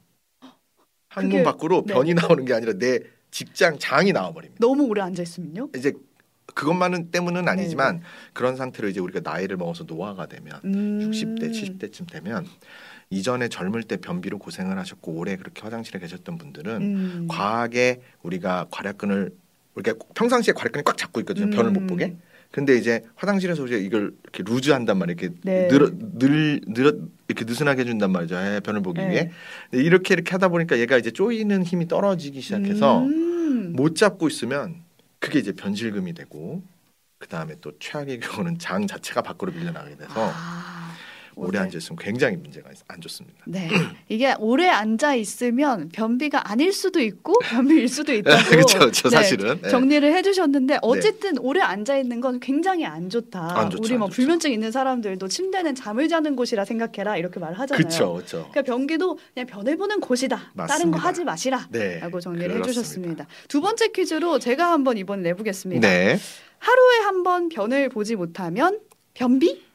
항문 1.09 1.31
그게- 1.33 1.43
밖으로 1.43 1.83
네. 1.87 1.95
변이 1.95 2.15
나오는 2.15 2.45
게 2.45 2.55
아니라 2.55 2.75
내 2.75 3.01
직장 3.33 3.77
장이 3.79 4.13
나와버립니다. 4.13 4.59
너무 4.65 4.85
오래 4.85 5.03
앉아 5.03 5.23
있으면요? 5.23 5.69
이제 5.77 5.93
그것만은 6.55 7.11
때문은 7.11 7.49
아니지만 7.49 7.97
네. 7.97 8.03
그런 8.33 8.57
상태로 8.57 8.89
이제 8.89 9.01
우리가 9.01 9.21
나이를 9.23 9.57
먹어서 9.57 9.85
노화가 9.85 10.27
되면 10.27 10.61
음. 10.65 11.11
60대, 11.11 11.51
70대쯤 11.51 12.11
되면 12.11 12.47
이전에 13.11 13.49
젊을 13.49 13.85
때 13.85 13.97
변비로 13.99 14.39
고생을 14.39 14.79
하셨고 14.79 15.13
오래 15.13 15.37
그렇게 15.37 15.63
화장실에 15.63 16.01
계셨던 16.01 16.39
분들은 16.39 16.83
음. 16.83 17.27
과하게 17.29 18.01
우리가 18.23 18.67
괄약근을 18.71 19.31
우리가 19.75 19.95
평상시에 20.15 20.55
괄약근이 20.55 20.85
꽉 20.85 20.97
잡고 20.97 21.21
있거든요. 21.21 21.51
변을 21.51 21.71
못 21.71 21.81
음. 21.83 21.87
보게. 21.87 22.17
근데 22.51 22.77
이제 22.77 23.03
화장실에서 23.17 23.67
이제 23.67 23.79
이걸 23.79 24.15
이렇게 24.23 24.43
루즈한단 24.43 24.97
말이에요. 24.99 25.17
이렇게 25.19 25.35
네. 25.43 25.69
늘어 25.69 25.91
늘 25.93 26.61
늘어 26.67 26.93
이렇게 27.29 27.45
느슨하게 27.45 27.83
해준단 27.83 28.11
말이죠. 28.11 28.37
예, 28.37 28.61
변을 28.65 28.83
보기 28.83 29.01
네. 29.01 29.11
위해. 29.11 29.31
이렇게 29.73 30.15
이렇게 30.15 30.31
하다 30.31 30.49
보니까 30.49 30.79
얘가 30.79 30.97
이제 30.97 31.11
쪼이는 31.11 31.65
힘이 31.65 31.87
떨어지기 31.87 32.41
시작해서 32.41 33.03
음. 33.03 33.73
못 33.75 33.95
잡고 33.95 34.29
있으면 34.29 34.86
그게 35.27 35.41
이제 35.41 35.51
변실금이 35.51 36.15
되고 36.15 36.63
그 37.19 37.27
다음에 37.27 37.57
또 37.61 37.77
최악의 37.81 38.21
경우는 38.21 38.61
장 38.61 38.87
자체가 38.87 39.23
밖으로 39.23 39.51
밀려나게 39.51 39.97
돼서 39.97 40.13
아, 40.17 40.76
오래 41.39 41.49
오래. 41.49 41.59
앉아 41.61 41.77
있으면 41.77 41.99
굉장히 41.99 42.37
문제가 42.37 42.71
있- 42.73 42.79
안 42.89 42.99
좋습니다. 43.03 43.45
네. 43.47 43.69
이게 44.09 44.35
오래 44.39 44.69
앉아 44.69 45.15
있으면 45.17 45.91
변비가 45.91 46.51
아닐 46.51 46.73
수도 46.73 46.99
있고 47.01 47.35
변비일 47.45 47.89
수도 47.89 48.15
있다고 48.15 48.43
그렇죠. 48.49 48.91
네, 49.11 49.11
사실은 49.11 49.61
네. 49.61 49.69
정리를 49.69 50.15
해주셨는데 50.17 50.79
어쨌든 50.81 51.37
오래 51.39 51.61
앉아 51.61 51.99
있는 51.99 52.23
건 52.23 52.41
굉장히 52.41 52.87
안 52.87 53.11
좋다. 53.11 53.59
안 53.61 53.69
좋죠, 53.71 53.83
우리 53.85 53.99
뭐. 53.99 54.09
불면증 54.09 54.51
있는 54.51 54.73
사람들도 54.73 55.29
침대는 55.29 55.75
잠을 55.75 56.09
자는 56.09 56.37
곳이라 56.37 56.65
생각해라 56.65 57.19
이렇게 57.19 57.39
말하잖아요. 57.39 57.77
그렇죠, 57.77 58.15
그렇죠. 58.15 58.37
그러니까 58.51 58.63
변기도 58.63 59.19
그냥 59.35 59.47
변을 59.47 59.77
보는 59.77 60.01
곳이다. 60.01 60.37
다른 60.37 60.57
거 60.57 60.63
맞습니다. 60.63 60.99
하지 61.01 61.25
마시라. 61.25 61.69
네, 61.71 61.99
라고 62.01 62.19
정리를 62.19 62.49
그렇습니다. 62.49 62.69
해주셨습니다. 62.71 63.27
두 63.49 63.61
번째 63.61 63.89
퀴즈로 63.89 64.39
제가 64.39 64.73
한번 64.73 64.97
이번 64.97 65.23
내보겠습니다. 65.23 65.87
네. 65.87 66.19
하루에 66.59 67.05
한 67.05 67.23
번 67.23 67.49
변을 67.51 67.91
보지 67.91 68.17
못하면 68.17 68.81
변비? 69.13 69.66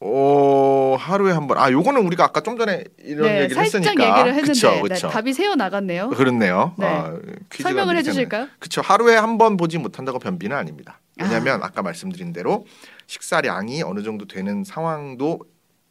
어, 0.00 0.96
하루에 0.98 1.32
한 1.32 1.46
번. 1.48 1.58
아, 1.58 1.70
요거는 1.72 2.06
우리가 2.06 2.24
아까 2.24 2.40
좀 2.40 2.56
전에 2.56 2.84
이런 2.98 3.22
네, 3.28 3.42
얘기를 3.42 3.56
살짝 3.64 3.82
했으니까. 3.82 3.92
얘기를 4.18 4.34
했는데 4.34 4.52
그쵸, 4.52 4.70
네, 4.70 4.82
그쵸. 4.82 5.08
답이 5.08 5.32
새어 5.32 5.56
나갔네요. 5.56 6.10
그렇네요. 6.10 6.72
네. 6.78 6.86
아, 6.86 7.12
설명을 7.52 7.94
미리 7.94 7.98
해주실까요? 7.98 8.46
그렇죠. 8.60 8.80
하루에 8.80 9.16
한 9.16 9.38
번 9.38 9.56
보지 9.56 9.78
못한다고 9.78 10.18
변비는 10.18 10.56
아닙니다. 10.56 11.00
왜냐하면 11.20 11.62
아. 11.62 11.68
까 11.70 11.82
말씀드린 11.82 12.32
대로 12.32 12.64
식사량이 13.08 13.82
어느 13.82 14.02
정도 14.02 14.26
되는 14.26 14.62
상황도 14.64 15.40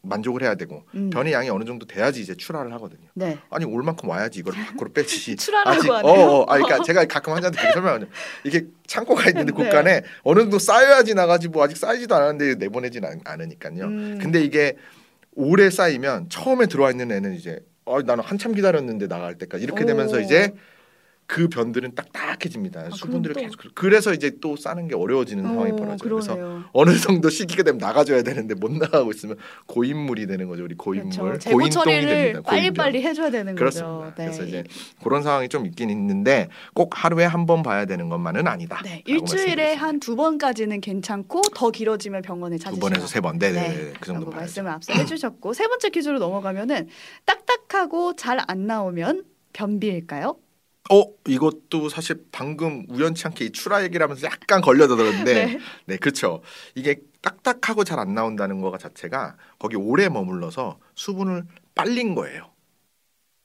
만족을 0.07 0.41
해야 0.41 0.55
되고 0.55 0.83
음. 0.95 1.09
변의 1.09 1.33
양이 1.33 1.49
어느 1.49 1.63
정도 1.65 1.85
돼야지 1.85 2.21
이제 2.21 2.35
출하를 2.35 2.73
하거든요. 2.73 3.07
네. 3.13 3.37
아니 3.49 3.65
올 3.65 3.83
만큼 3.83 4.09
와야지 4.09 4.39
이걸 4.39 4.53
밖으로 4.53 4.91
빼지. 4.91 5.35
출하라고 5.37 5.77
아직 5.77 5.91
하네요. 5.91 6.11
어, 6.11 6.39
어, 6.39 6.41
아 6.43 6.57
그러니까 6.57 6.83
제가 6.83 7.05
가끔 7.05 7.33
환자한테 7.33 7.73
설명하죠. 7.73 8.07
이게 8.43 8.65
창고가 8.87 9.29
있는데 9.29 9.51
네. 9.55 9.63
곳간에 9.63 10.03
어느 10.23 10.39
정도 10.39 10.59
쌓여야지 10.59 11.13
나가지 11.13 11.47
뭐 11.47 11.63
아직 11.63 11.77
쌓이지도 11.77 12.15
않았는데 12.15 12.55
내보내진 12.55 13.05
않, 13.05 13.19
않으니까요. 13.23 13.83
음. 13.85 14.19
근데 14.21 14.41
이게 14.41 14.75
오래 15.33 15.69
쌓이면 15.69 16.29
처음에 16.29 16.65
들어와 16.65 16.91
있는 16.91 17.11
애는 17.11 17.35
이제 17.35 17.59
어, 17.85 18.01
나는 18.01 18.23
한참 18.23 18.53
기다렸는데 18.53 19.07
나갈 19.07 19.35
때까지 19.35 19.63
이렇게 19.63 19.85
되면서 19.85 20.17
오. 20.17 20.19
이제 20.19 20.53
그 21.29 21.49
변들은 21.49 21.93
딱딱해집니다. 21.93 22.89
수분들을 22.91 23.35
그럼 23.35 23.49
계속 23.51 23.75
그래서 23.75 24.13
이제 24.13 24.31
또 24.39 24.55
싸는 24.55 24.87
게 24.87 24.95
어려워지는 24.95 25.43
상황이 25.43 25.71
어, 25.71 25.75
벌어져요. 25.75 25.97
그래서 26.09 26.35
그러네요. 26.35 26.63
어느 26.71 26.95
정도 26.97 27.29
시기가 27.29 27.63
되면 27.63 27.77
나가줘야 27.79 28.23
되는데 28.23 28.55
못 28.55 28.71
나가고 28.71 29.11
있으면 29.11 29.35
고인물이 29.65 30.25
되는 30.25 30.47
거죠. 30.47 30.63
우리 30.63 30.75
고인물, 30.75 31.11
그렇죠. 31.11 31.39
재고 31.39 31.57
고인 31.57 31.69
똥이 31.69 31.83
처리를 31.83 32.07
됩니다. 32.09 32.41
빨리. 32.49 32.71
빨리 32.71 33.01
해줘야 33.03 33.29
되는 33.29 33.55
그렇습니다. 33.55 33.89
거죠. 33.97 34.13
네. 34.17 34.25
그래서 34.25 34.43
이제 34.45 34.63
그런 35.03 35.21
상황이 35.21 35.49
좀 35.49 35.65
있긴 35.65 35.89
있는데 35.89 36.47
꼭 36.73 36.91
하루에 37.03 37.25
한 37.25 37.45
번 37.45 37.61
봐야 37.63 37.85
되는 37.85 38.07
것만은 38.09 38.47
아니다. 38.47 38.81
네, 38.83 39.03
일주일에. 39.05 39.73
한 39.75 39.99
두 39.99 40.15
번까지는 40.15 40.79
괜찮고 40.81 41.41
더 41.55 41.71
길어지면 41.71 42.21
병원에 42.21 42.57
찾으시라. 42.57 42.73
두 42.75 42.79
번에서 42.79 43.05
세 43.07 43.19
번, 43.19 43.37
네, 43.37 43.51
네, 43.51 43.67
네, 43.67 43.75
네, 43.85 43.93
그 43.99 44.05
정도. 44.07 44.29
말씀을 44.31 44.71
앞서 44.71 44.93
해주셨고 44.93 45.53
세 45.53 45.67
번째 45.67 45.89
퀴즈로 45.89 46.19
넘어가면은 46.19 46.87
딱딱하고 47.25 48.15
잘 48.15 48.37
안 48.47 48.65
나오면 48.67 49.23
변비일까요? 49.53 50.37
어 50.91 51.03
이것도 51.27 51.89
사실 51.89 52.23
방금 52.31 52.85
우연치 52.89 53.27
않게 53.27 53.45
이 53.45 53.51
출하 53.51 53.83
얘기를 53.83 54.03
하면서 54.03 54.25
약간 54.25 54.61
걸려들었는데 54.61 55.33
네. 55.45 55.59
네. 55.85 55.97
그렇죠 55.97 56.41
이게 56.75 57.01
딱딱하고 57.21 57.83
잘 57.83 57.99
안 57.99 58.13
나온다는 58.13 58.61
거 58.61 58.77
자체가 58.77 59.35
거기 59.59 59.75
오래 59.75 60.07
머물러서 60.07 60.79
수분을 60.95 61.43
빨린 61.75 62.15
거예요. 62.15 62.51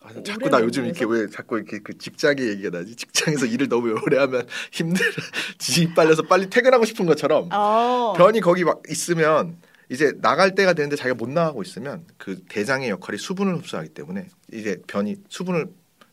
아, 0.00 0.11
자꾸 0.25 0.49
나 0.50 0.61
요즘 0.61 0.84
이렇게? 0.84 1.04
왜 1.04 1.26
자꾸 1.28 1.56
이렇게 1.56 1.78
그 1.78 1.96
직장의 1.96 2.49
얘기가 2.49 2.70
나지 2.70 2.96
직장에서 2.96 3.46
일을 3.46 3.68
너무 3.68 3.94
오래 4.04 4.18
하면 4.18 4.46
힘들어 4.72 5.11
지 5.58 5.92
빨려서 5.94 6.22
빨리 6.22 6.50
퇴근하고 6.50 6.84
싶은 6.84 7.06
것처럼 7.06 7.49
어. 7.52 8.12
변이 8.16 8.40
거기 8.40 8.64
막 8.64 8.82
있으면 8.90 9.58
이제 9.90 10.12
나갈 10.20 10.54
때가 10.54 10.72
되는데 10.72 10.96
자기가 10.96 11.14
못 11.14 11.28
나가고 11.30 11.62
있으면 11.62 12.04
그 12.18 12.42
대장의 12.49 12.90
역할이 12.90 13.16
수분을 13.18 13.56
흡수하기 13.58 13.90
때문에 13.90 14.26
이제 14.52 14.80
변이 14.87 15.16
수분을 15.28 15.68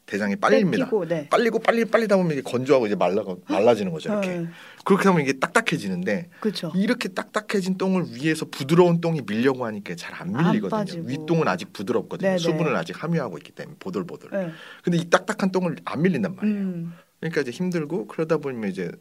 대장에 0.09 0.35
빨립니다. 0.35 0.85
뺏기고, 0.85 1.07
네. 1.07 1.27
빨리고 1.29 1.59
빨리 1.59 1.85
빨리다 1.85 2.17
보면 2.17 2.31
이게 2.31 2.41
건조하고 2.41 2.87
이제 2.87 2.95
말라 2.95 3.23
말라지는 3.47 3.91
거죠 3.91 4.09
이렇게. 4.09 4.27
네. 4.39 4.47
그렇게 4.83 5.07
하면 5.07 5.21
이게 5.21 5.33
딱딱해지는데 5.33 6.29
그렇죠. 6.39 6.71
이렇게 6.75 7.09
딱딱해진 7.09 7.77
똥을 7.77 8.05
위에서 8.15 8.47
부드러운 8.49 9.01
똥이 9.01 9.21
밀려고 9.27 9.65
하니까 9.65 9.93
잘안안 9.93 10.47
밀리거든요. 10.47 10.69
빠지고. 10.69 11.07
윗똥은 11.07 11.47
아직 11.47 11.71
부드럽거든요. 11.73 12.27
네네. 12.27 12.37
수분을 12.39 12.75
아직 12.75 13.03
함유하고 13.03 13.37
있기 13.37 13.51
때문에 13.51 13.75
보들보들. 13.79 14.29
네. 14.31 14.49
근데 14.83 14.97
이 14.97 15.07
딱딱한 15.09 15.51
똥을 15.51 15.75
안 15.85 16.01
밀린단 16.01 16.35
말이에요. 16.35 16.57
음. 16.57 16.93
그러니까 17.19 17.41
이제 17.41 17.51
힘들고 17.51 18.07
그러다 18.07 18.37
보면 18.37 18.71
이제 18.71 18.91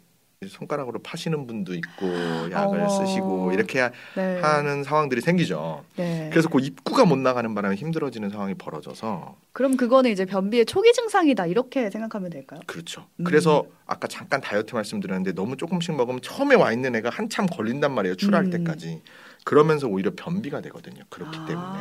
손가락으로 0.47 1.00
파시는 1.00 1.49
분도 1.49 1.75
있고 1.75 2.07
약을 2.52 2.80
어. 2.80 2.88
쓰시고 2.88 3.52
이렇게 3.52 3.90
네. 4.14 4.40
하는 4.40 4.85
상황들이 4.85 5.21
생기죠. 5.21 5.85
네. 5.97 6.28
그래서 6.30 6.49
그 6.49 6.61
입구가 6.61 7.04
못 7.07 7.18
나가는 7.18 7.52
바람에 7.52 7.75
힘들어지는 7.75 8.30
상황이 8.30 8.54
벌어져서 8.54 9.35
그럼 9.52 9.76
그거는 9.76 10.12
이제 10.12 10.25
변비의 10.25 10.66
초기 10.66 10.92
증상이다 10.92 11.47
이렇게 11.47 11.90
생각하면 11.90 12.30
될까요? 12.30 12.61
그렇죠. 12.66 13.04
음. 13.16 13.25
그래서 13.25 13.66
아까 13.87 14.07
잠깐 14.07 14.40
다이어트 14.40 14.75
말씀드렸는데 14.76 15.33
너무 15.33 15.57
조금씩 15.57 15.97
먹으면 15.97 16.21
처음에 16.23 16.54
와 16.54 16.73
있는 16.73 16.95
애가 16.95 17.11
한참 17.11 17.47
걸린단 17.47 17.92
말이에요. 17.92 18.14
출할 18.14 18.45
음. 18.45 18.50
때까지. 18.50 19.02
그러면서 19.49 19.87
오히려 19.88 20.12
변비가 20.14 20.61
되거든요. 20.61 21.02
그렇기 21.09 21.38
아, 21.38 21.45
때문에. 21.47 21.78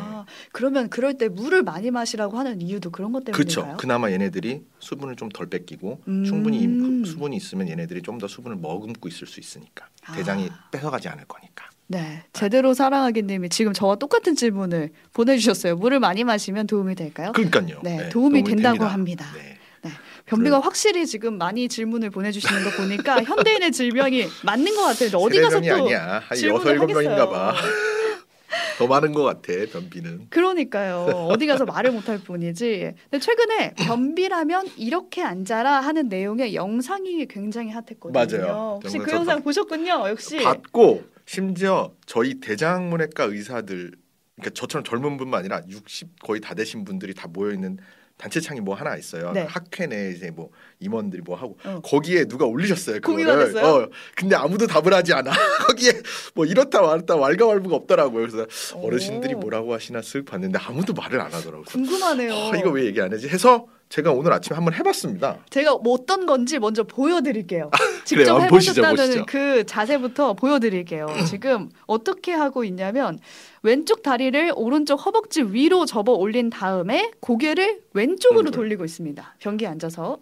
그러면 0.53 0.89
그럴 0.89 1.17
때 1.17 1.27
물을 1.27 1.63
많이 1.63 1.91
마시라고 1.91 2.38
하는 2.38 2.62
이유도 2.62 2.91
그런 2.91 3.12
것 3.12 3.25
때문일까요? 3.25 3.33
그렇죠. 3.65 3.77
그나마 3.77 4.09
얘네들이 4.09 4.63
수분을 4.79 5.17
좀 5.17 5.27
덜 5.33 5.47
뺏기고 5.50 6.01
음. 6.07 6.24
충분히 6.24 6.62
임- 6.62 7.03
수분이 7.03 7.36
있으면 7.36 7.67
얘네들이 7.67 8.01
좀 8.03 8.17
더 8.19 8.27
수분을 8.29 8.55
머금고 8.57 9.09
있을 9.09 9.27
수 9.27 9.41
있으니까 9.41 9.86
아. 10.05 10.13
대장이 10.13 10.50
뺏어가지 10.71 11.09
않을 11.09 11.25
거니까. 11.25 11.65
네, 11.88 12.24
제대로 12.31 12.74
사랑하기님이 12.74 13.50
지금 13.50 13.74
저와 13.74 13.97
똑같은 13.97 14.33
질문을 14.36 14.91
보내주셨어요. 15.13 15.75
물을 15.75 16.00
많이 16.00 16.24
마시면 16.24 16.67
도움이 16.67 16.95
될까요? 16.95 17.33
그러니까요. 17.33 17.81
네, 17.83 18.07
도움이 18.09 18.43
된다고 18.43 18.77
됩니다. 18.77 18.93
합니다. 18.93 19.25
네. 19.36 19.56
변비가 20.27 20.60
확실히 20.60 21.05
지금 21.07 21.38
많이 21.38 21.67
질문을 21.67 22.10
보내주시는 22.10 22.63
거 22.63 22.69
보니까 22.72 23.22
현대인의 23.24 23.72
질병이 23.72 24.27
맞는 24.43 24.75
것 24.75 24.81
같아요. 24.84 25.17
어디 25.17 25.41
가서 25.41 25.60
또 25.62 25.74
아니야. 25.74 26.22
한 26.25 26.38
질문을 26.38 26.75
여섯. 26.75 26.86
명인가 26.86 27.29
봐. 27.29 27.55
더 28.77 28.88
많은 28.88 29.13
것 29.13 29.24
같아 29.24 29.53
변비는. 29.72 30.27
그러니까요. 30.29 31.27
어디 31.31 31.48
가서 31.48 31.65
말을 31.65 31.91
못할 31.91 32.19
뿐이지. 32.19 32.93
근데 33.10 33.19
최근에 33.19 33.74
변비라면 33.75 34.67
이렇게 34.77 35.24
앉아라 35.24 35.79
하는 35.81 36.10
내용의 36.10 36.53
영상이 36.53 37.25
굉장히 37.27 37.72
핫했거든요. 37.72 38.12
맞아요. 38.13 38.79
혹시 38.84 39.00
그 39.00 39.12
영상 39.12 39.41
보셨군요. 39.41 40.10
역시. 40.10 40.38
받고 40.38 41.03
심지어 41.25 41.91
저희 42.05 42.39
대장문외과 42.39 43.24
의사들 43.25 43.91
그러니까 44.36 44.53
저처럼 44.53 44.84
젊은 44.84 45.17
분만 45.17 45.39
아니라 45.39 45.62
60 45.67 46.22
거의 46.22 46.39
다 46.41 46.53
되신 46.53 46.84
분들이 46.84 47.13
다 47.13 47.27
모여 47.27 47.53
있는 47.53 47.77
단체창이 48.17 48.62
뭐 48.62 48.75
하나 48.75 48.95
있어요. 48.97 49.31
네. 49.31 49.45
학회 49.47 49.86
내 49.86 50.12
이제 50.12 50.31
뭐 50.31 50.50
임원들이 50.79 51.21
뭐 51.21 51.36
하고 51.36 51.57
어. 51.63 51.79
거기에 51.83 52.25
누가 52.25 52.45
올리셨어요. 52.45 53.00
그거를. 53.00 53.63
어, 53.63 53.89
근데 54.15 54.36
아무도 54.36 54.65
답을 54.65 54.93
하지 54.93 55.13
않아. 55.13 55.31
거기에 55.67 55.93
뭐 56.33 56.45
이렇다 56.45 56.81
말았다 56.81 57.15
왈가왈부가 57.15 57.75
없더라고요. 57.75 58.27
그래서 58.27 58.47
어르신들이 58.75 59.36
오. 59.36 59.39
뭐라고 59.39 59.74
하시나 59.74 60.01
쓱 60.01 60.25
봤는데 60.25 60.57
아무도 60.59 60.93
말을 60.93 61.21
안 61.21 61.31
하더라고요. 61.31 61.65
궁금하네요. 61.65 62.33
어, 62.33 62.55
이거 62.55 62.71
왜 62.71 62.86
얘기 62.86 63.00
안 63.00 63.13
하지? 63.13 63.27
해서 63.29 63.67
제가 63.89 64.12
오늘 64.12 64.34
아침에 64.34 64.56
한번 64.56 64.74
해봤습니다. 64.74 65.39
제가 65.50 65.77
뭐 65.77 65.94
어떤 65.94 66.25
건지 66.25 66.60
먼저 66.60 66.84
보여드릴게요. 66.84 67.70
그래요. 67.72 68.01
직접 68.03 68.48
보시죠, 68.50 68.82
해보셨다는 68.82 68.96
보시죠. 68.96 69.25
그 69.27 69.65
자세부터 69.65 70.34
보여드릴게요. 70.34 71.08
지금 71.27 71.70
어떻게 71.86 72.34
하고 72.34 72.63
있냐면 72.65 73.17
왼쪽 73.63 74.03
다리를 74.03 74.51
오른쪽 74.56 74.98
허벅지 75.06 75.41
위로 75.41 75.86
접어 75.86 76.12
올린 76.13 76.50
다음에 76.50 77.12
고개를 77.22 77.82
왼쪽으로 77.94 78.39
오른쪽. 78.41 78.58
돌리고 78.60 78.84
있습니다. 78.84 79.36
변기에 79.39 79.67
앉아서 79.70 80.20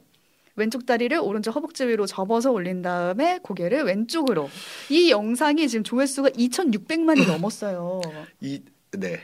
왼쪽 0.58 0.86
다리를 0.86 1.18
오른쪽 1.20 1.56
허벅지 1.56 1.86
위로 1.86 2.06
접어서 2.06 2.52
올린 2.52 2.82
다음에 2.84 3.40
고개를 3.42 3.84
왼쪽으로. 3.84 4.50
이 4.90 5.10
영상이 5.10 5.68
지금 5.68 5.84
조회수가 5.84 6.30
2,600만이 6.30 7.26
넘었어요. 7.28 8.00
이 8.42 8.62
네. 8.92 9.20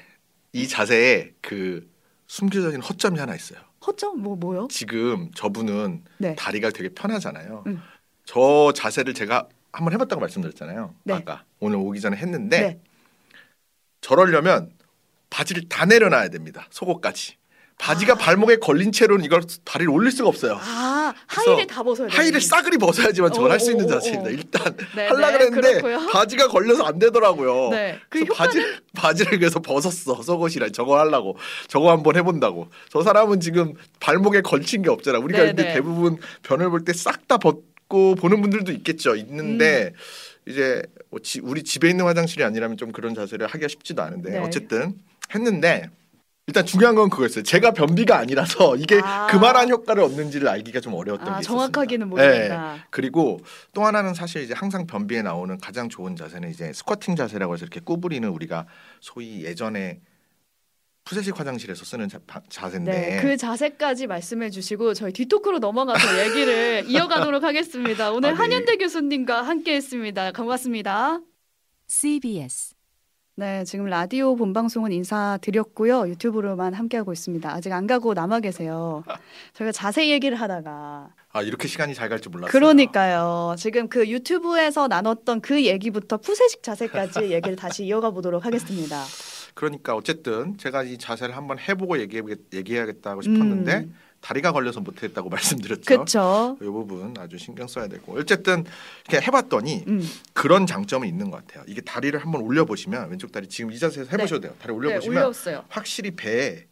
이 0.52 0.68
자세에 0.68 1.32
그 1.42 1.88
숨겨져 2.28 2.68
있는 2.70 2.82
허점이 2.82 3.18
하나 3.20 3.36
있어요. 3.36 3.60
허점 3.86 4.22
뭐 4.22 4.36
뭐요? 4.36 4.68
지금 4.70 5.32
저분은 5.34 6.04
네. 6.18 6.36
다리가 6.36 6.70
되게 6.70 6.90
편하잖아요. 6.90 7.64
음. 7.68 7.82
저 8.26 8.72
자세를 8.76 9.14
제가 9.14 9.48
한번 9.72 9.94
해봤다고 9.94 10.20
말씀드렸잖아요. 10.20 10.96
네. 11.04 11.14
아까 11.14 11.44
오늘 11.60 11.78
오기 11.78 12.00
전에 12.00 12.18
했는데 12.18 12.60
네. 12.62 12.82
저러려면 14.02 14.72
바지를 15.30 15.70
다 15.70 15.86
내려놔야 15.86 16.30
됩니다. 16.30 16.68
속옷까지. 16.70 17.38
바지가 17.82 18.14
발목에 18.16 18.58
걸린 18.58 18.92
채로는 18.92 19.26
이걸 19.26 19.42
다리를 19.66 19.92
올릴 19.92 20.12
수가 20.12 20.30
없어요. 20.30 20.60
아 20.62 21.12
하의를 21.26 21.66
다 21.66 21.82
벗어야 21.82 22.08
돼요. 22.08 22.16
하의를 22.16 22.40
싸그리 22.40 22.78
벗어야지만 22.78 23.34
저걸 23.34 23.50
할수 23.50 23.72
있는 23.72 23.86
오, 23.86 23.88
오, 23.88 23.92
오, 23.92 23.94
자세입니다. 23.96 24.30
오. 24.30 24.34
일단 24.34 24.78
네, 24.96 25.08
하려 25.08 25.32
네, 25.32 25.38
그랬는데 25.50 25.82
그렇고요. 25.82 26.08
바지가 26.12 26.48
걸려서 26.50 26.84
안 26.84 27.00
되더라고요. 27.00 27.70
네. 27.72 28.00
그 28.10 28.20
효과는 28.20 28.36
바지를 28.36 28.80
바지를 28.94 29.40
그래서 29.40 29.60
벗었어 29.62 30.22
속옷이랑 30.22 30.72
저거 30.74 31.00
하려고 31.00 31.38
저거 31.68 31.90
한번 31.92 32.16
해본다고. 32.18 32.68
저 32.90 33.02
사람은 33.02 33.40
지금 33.40 33.74
발목에 34.00 34.42
걸친 34.42 34.84
게 34.84 34.92
없잖아. 34.92 35.18
우리가 35.18 35.40
네, 35.42 35.46
근데 35.48 35.64
네. 35.64 35.74
대부분 35.74 36.18
변을 36.44 36.70
볼 36.70 36.86
때 36.86 36.92
싹 36.94 37.28
다 37.28 37.38
벗고 37.40 38.14
보는 38.16 38.42
분들도 38.42 38.72
있겠죠. 38.74 39.16
있는데 39.16 39.94
음. 39.96 40.52
이제 40.52 40.84
뭐 41.10 41.20
지- 41.20 41.40
우리 41.42 41.64
집에 41.64 41.90
있는 41.90 42.06
화장실이 42.06 42.44
아니라면 42.44 42.78
좀 42.78 42.92
그런 42.92 43.16
자세를 43.16 43.48
하기가 43.48 43.68
쉽지도 43.68 44.04
않은데 44.04 44.32
네. 44.34 44.38
어쨌든 44.38 44.94
했는데. 45.34 45.90
일단 46.48 46.66
중요한 46.66 46.96
건 46.96 47.10
그거였어요. 47.10 47.44
제가 47.44 47.72
변비가 47.72 48.18
아니라서 48.18 48.76
이게 48.76 49.00
아. 49.04 49.28
그만한 49.28 49.70
효과를 49.70 50.04
얻는지를 50.04 50.48
알기가 50.48 50.80
좀 50.80 50.94
어려웠던 50.96 51.28
아, 51.28 51.34
게 51.38 51.42
있었습니다. 51.42 51.48
정확하기는 51.72 52.08
네. 52.08 52.10
모릅니다. 52.10 52.86
그리고 52.90 53.40
또 53.74 53.86
하나는 53.86 54.14
사실 54.14 54.42
이제 54.42 54.54
항상 54.56 54.88
변비에 54.88 55.22
나오는 55.22 55.58
가장 55.60 55.88
좋은 55.88 56.16
자세는 56.16 56.50
이제 56.50 56.74
스쿼팅 56.74 57.16
자세라고 57.16 57.54
해서 57.54 57.64
이렇게 57.64 57.80
구부리는 57.80 58.28
우리가 58.28 58.66
소위 59.00 59.44
예전에 59.46 60.02
푸세식 61.04 61.40
화장실에서 61.40 61.86
쓰는 61.86 62.10
자, 62.10 62.20
바- 62.28 62.42
자세인데 62.50 62.92
네, 62.92 63.22
그 63.22 63.38
자세까지 63.38 64.08
말씀해 64.08 64.50
주시고 64.50 64.94
저희 64.94 65.14
뒤토크로 65.14 65.60
넘어가서 65.60 66.00
얘기를 66.26 66.84
이어가도록 66.88 67.44
하겠습니다. 67.44 68.12
오늘 68.12 68.30
아, 68.30 68.34
네. 68.34 68.38
한현대 68.40 68.78
교수님과 68.78 69.44
함께했습니다. 69.44 70.32
고맙습니다. 70.34 71.20
CBS 71.88 72.76
네, 73.42 73.64
지금 73.64 73.86
라디오 73.86 74.36
본방송은 74.36 74.92
인사드렸고요. 74.92 76.08
유튜브로만 76.10 76.76
함께하고 76.76 77.12
있습니다. 77.12 77.52
아직 77.52 77.72
안 77.74 77.88
가고 77.88 78.14
남아 78.14 78.40
계세요. 78.42 79.04
저희가 79.54 79.72
자세 79.72 80.10
얘기를 80.12 80.40
하다가 80.40 81.10
아 81.34 81.42
이렇게 81.42 81.68
시간이 81.68 81.96
잘 81.96 82.08
갈 82.08 82.20
줄 82.22 82.30
몰랐어요. 82.34 82.52
그러니까요. 82.52 83.56
지금 83.58 83.88
그 83.90 84.08
유튜브에서 84.08 84.88
나눴던 84.88 85.42
그 85.42 85.66
얘기부터 85.66 86.18
푸세식 86.18 86.62
자세까지 86.62 87.32
얘기를 87.32 87.56
다시 87.56 87.84
이어가 87.86 88.12
보도록 88.12 88.46
하겠습니다. 88.46 89.02
그러니까 89.56 89.96
어쨌든 89.96 90.56
제가 90.60 90.84
이 90.84 91.00
자세를 91.00 91.36
한번 91.36 91.58
해보고 91.58 91.98
얘기해 92.00 92.22
얘기해야겠다고 92.54 93.24
싶었는데 93.24 93.76
음. 93.78 93.96
다리가 94.22 94.52
걸려서 94.52 94.80
못했다고 94.80 95.30
말씀드렸죠. 95.30 95.82
그렇죠. 95.86 96.58
이 96.62 96.66
부분 96.66 97.14
아주 97.18 97.38
신경 97.38 97.68
써야 97.68 97.88
되고 97.88 98.18
어쨌든 98.18 98.64
이렇게 99.08 99.26
해봤더니 99.26 99.84
음. 99.88 100.08
그런 100.34 100.66
장점은 100.66 101.08
있는 101.08 101.30
것 101.32 101.46
같아요. 101.46 101.64
이게 101.68 101.82
다리를 101.82 102.18
한번 102.20 102.42
올려보시면 102.42 103.10
왼쪽 103.10 103.32
다리 103.32 103.48
지금 103.48 103.72
이 103.72 103.80
자세에서 103.80 104.10
해보셔도 104.12 104.42
돼요. 104.42 104.54
다리 104.62 104.72
네, 104.74 104.78
올려보시면 104.78 105.18
올려왔어요. 105.18 105.66
확실히 105.70 106.12
배에 106.12 106.66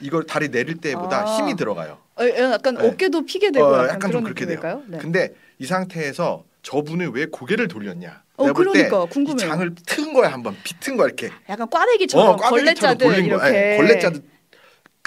이걸 0.00 0.24
다리 0.24 0.48
내릴 0.48 0.78
때보다 0.78 1.22
아. 1.22 1.36
힘이 1.36 1.54
들어가요. 1.56 1.98
어, 2.16 2.24
약간 2.52 2.74
네. 2.76 2.88
어깨도 2.88 3.26
피게 3.26 3.50
되고 3.50 3.66
어, 3.66 3.74
약간, 3.74 3.88
약간 3.90 4.10
좀 4.10 4.22
그렇게 4.24 4.46
돼요. 4.46 4.56
느낌일까요? 4.56 4.82
네. 4.88 4.98
근데 4.98 5.34
이 5.58 5.66
상태에서 5.66 6.44
저분이 6.62 7.06
왜 7.12 7.26
고개를 7.26 7.68
돌렸냐? 7.68 8.22
어, 8.36 8.52
그러니까 8.52 9.04
이 9.04 9.08
궁금해요. 9.10 9.48
장을 9.48 9.74
튼 9.86 10.12
거야 10.12 10.32
한번 10.32 10.56
비튼 10.64 10.96
거야 10.96 11.06
이렇게. 11.06 11.30
약간 11.48 11.68
꽈배기처럼 11.68 12.28
어, 12.30 12.36
꽈배기처럼 12.36 12.98
걸레짜듯 12.98 13.24
이렇게. 13.24 13.28
거야. 13.36 13.54
예, 13.54 13.76
걸레짜듯 13.76 14.24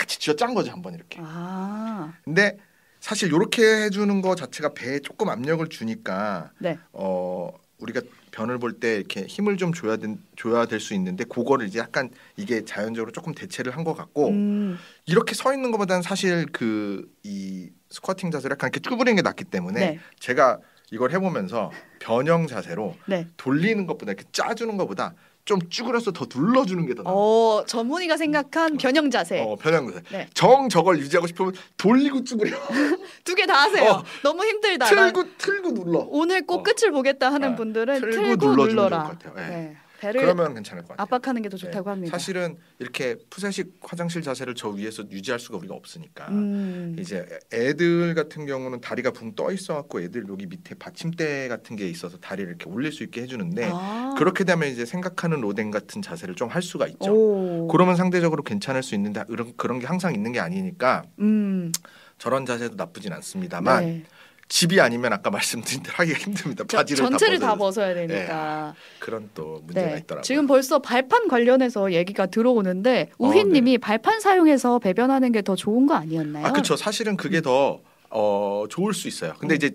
같이 0.08 0.20
쥐어 0.20 0.36
짠 0.38 0.54
거죠 0.54 0.72
한번 0.72 0.94
이렇게. 0.96 1.20
아, 1.22 2.14
근데 2.24 2.58
사실 3.02 3.28
이렇게 3.28 3.62
해주는 3.84 4.22
거 4.22 4.36
자체가 4.36 4.74
배에 4.74 5.00
조금 5.00 5.28
압력을 5.30 5.68
주니까 5.68 6.52
네. 6.60 6.80
어 6.94 7.52
우리가 7.80 8.02
변을 8.32 8.58
볼 8.58 8.80
때 8.80 8.96
이렇게 8.96 9.26
힘을 9.26 9.58
좀 9.58 9.74
줘야 9.74 9.98
된, 9.98 10.20
줘야 10.38 10.66
될 10.66 10.80
수 10.80 10.94
있는데 10.96 11.26
그거를 11.26 11.68
이제 11.68 11.78
약간 11.80 12.10
이게 12.38 12.64
자연적으로 12.66 13.12
조금 13.12 13.34
대체를 13.36 13.76
한 13.76 13.84
것 13.84 13.94
같고 13.96 14.30
음, 14.30 14.78
이렇게 15.06 15.36
서 15.36 15.54
있는 15.54 15.72
것보다는 15.72 16.02
사실 16.02 16.46
그 16.48 17.08
이 17.24 17.70
스쿼팅 17.90 18.32
자세를 18.32 18.56
약간 18.56 18.70
이렇게 18.70 18.80
쭈그리는 18.80 19.16
게 19.16 19.22
낫기 19.22 19.44
때문에 19.46 19.80
네. 19.80 20.00
제가 20.20 20.60
이걸 20.92 21.12
해보면서 21.12 21.72
변형 22.00 22.48
자세로 22.48 22.96
네. 23.08 23.28
돌리는 23.38 23.86
것보다 23.86 24.14
이렇게 24.14 24.26
짜주는 24.32 24.76
것보다 24.78 25.14
좀 25.48 25.60
쭈그려서 25.70 26.12
더 26.12 26.26
눌러주는 26.34 26.86
게 26.86 26.94
더 26.94 27.04
나아. 27.04 27.14
어, 27.14 27.64
전문의가 27.66 28.18
생각한 28.18 28.76
변형 28.78 29.10
자세. 29.10 29.40
어, 29.42 29.56
변형 29.56 29.88
자세. 29.88 30.02
네. 30.12 30.28
정 30.34 30.68
저걸 30.68 31.00
유지하고 31.00 31.26
싶으면 31.28 31.54
돌리고 31.78 32.24
쭈그려. 32.26 32.58
두 33.24 33.34
개 33.34 33.46
다 33.46 33.62
하세요. 33.64 33.90
어. 33.92 34.04
너무 34.24 34.44
힘들다. 34.46 34.94
난 34.94 35.14
틀고 35.14 35.30
틀고 35.38 35.74
눌러. 35.74 36.06
오늘 36.10 36.46
꼭 36.46 36.60
어. 36.60 36.64
끝을 36.64 36.92
보겠다 36.92 37.32
하는 37.32 37.52
네. 37.52 37.56
분들은 37.56 38.02
틀고 38.02 38.36
틀고 38.38 38.56
눌러라. 38.68 39.04
것 39.04 39.20
같아요. 39.20 39.34
네. 39.36 39.48
네. 39.56 39.78
배를 40.00 40.22
그러면 40.22 40.54
괜찮을 40.54 40.84
것 40.84 40.90
같아요. 40.90 41.04
압박하는 41.04 41.42
게 41.42 41.50
더 41.50 41.58
좋다고 41.58 41.86
네. 41.86 41.90
합니다. 41.92 42.12
사실은 42.18 42.58
이렇게 42.80 43.16
푸세식 43.30 43.78
화장실 43.82 44.22
자세를 44.22 44.56
저 44.56 44.70
위에서 44.70 45.04
유지할 45.10 45.40
수가 45.40 45.58
우리가 45.58 45.74
없으니까 45.76 46.28
음, 46.30 46.96
이제 47.00 47.26
애들 47.54 48.14
같은 48.16 48.46
경우는 48.46 48.82
다리가 48.82 49.12
붕 49.12 49.34
떠 49.36 49.52
있어 49.52 49.76
갖고 49.76 50.02
애들 50.02 50.26
여기 50.30 50.46
밑에 50.46 50.76
받침대 50.76 51.48
같은 51.48 51.76
게 51.76 51.88
있어서 51.90 52.18
다리를 52.18 52.50
이렇게 52.50 52.70
올릴 52.70 52.92
수 52.92 53.04
있게 53.04 53.22
해주는데 53.24 53.70
아. 53.72 54.16
그렇게 54.18 54.44
되면 54.44 54.68
이제 54.70 54.86
생각하는 54.86 55.42
로댕 55.42 55.72
같은 55.72 56.02
자세를 56.02 56.36
좀 56.36 56.48
할 56.48 56.62
수가 56.62 56.88
있죠. 56.88 57.12
오. 57.14 57.68
그러면 57.68 57.96
상대적으로 57.98 58.42
괜찮을 58.44 58.82
수 58.82 58.96
있는데 58.96 59.24
그런 59.28 59.54
그런 59.58 59.80
게 59.80 59.86
항상 59.86 60.14
있는 60.14 60.32
게 60.32 60.40
아니니까 60.40 61.04
음, 61.20 61.72
저런 62.18 62.46
자세도 62.46 62.76
나쁘진 62.76 63.12
않습니다만 63.14 63.86
네. 63.86 64.04
집이 64.50 64.80
아니면 64.80 65.12
아까 65.12 65.30
말씀드린 65.30 65.84
대로 65.84 65.96
하기가 65.98 66.18
힘듭니다. 66.20 66.64
저- 66.68 66.78
바지를 66.78 66.98
전체를 67.10 67.40
다 67.40 67.48
다 67.48 67.56
벗어야 67.56 67.94
되니까. 67.94 68.74
그런 69.00 69.30
또 69.34 69.62
문제가 69.66 69.88
네. 69.88 69.98
있더라고요. 70.00 70.22
지금 70.24 70.48
벌써 70.48 70.80
발판 70.80 71.28
관련해서 71.28 71.92
얘기가 71.92 72.28
들어오는데 72.28 73.10
어, 73.18 73.28
우희님이 73.28 73.78
발판 73.78 74.20
사용해서 74.22 74.80
배변하는 74.80 75.32
게 75.34 75.42
더 75.42 75.56
좋은 75.56 75.86
거 75.86 75.96
아니었나요? 75.96 76.46
아 76.46 76.52
그렇죠. 76.52 76.76
사실은 76.78 77.18
그게 77.18 77.42
더 77.42 77.80
어, 78.10 78.66
좋을 78.70 78.94
수 78.94 79.08
있어요. 79.08 79.34
근데 79.40 79.56
음. 79.56 79.58
이제 79.58 79.72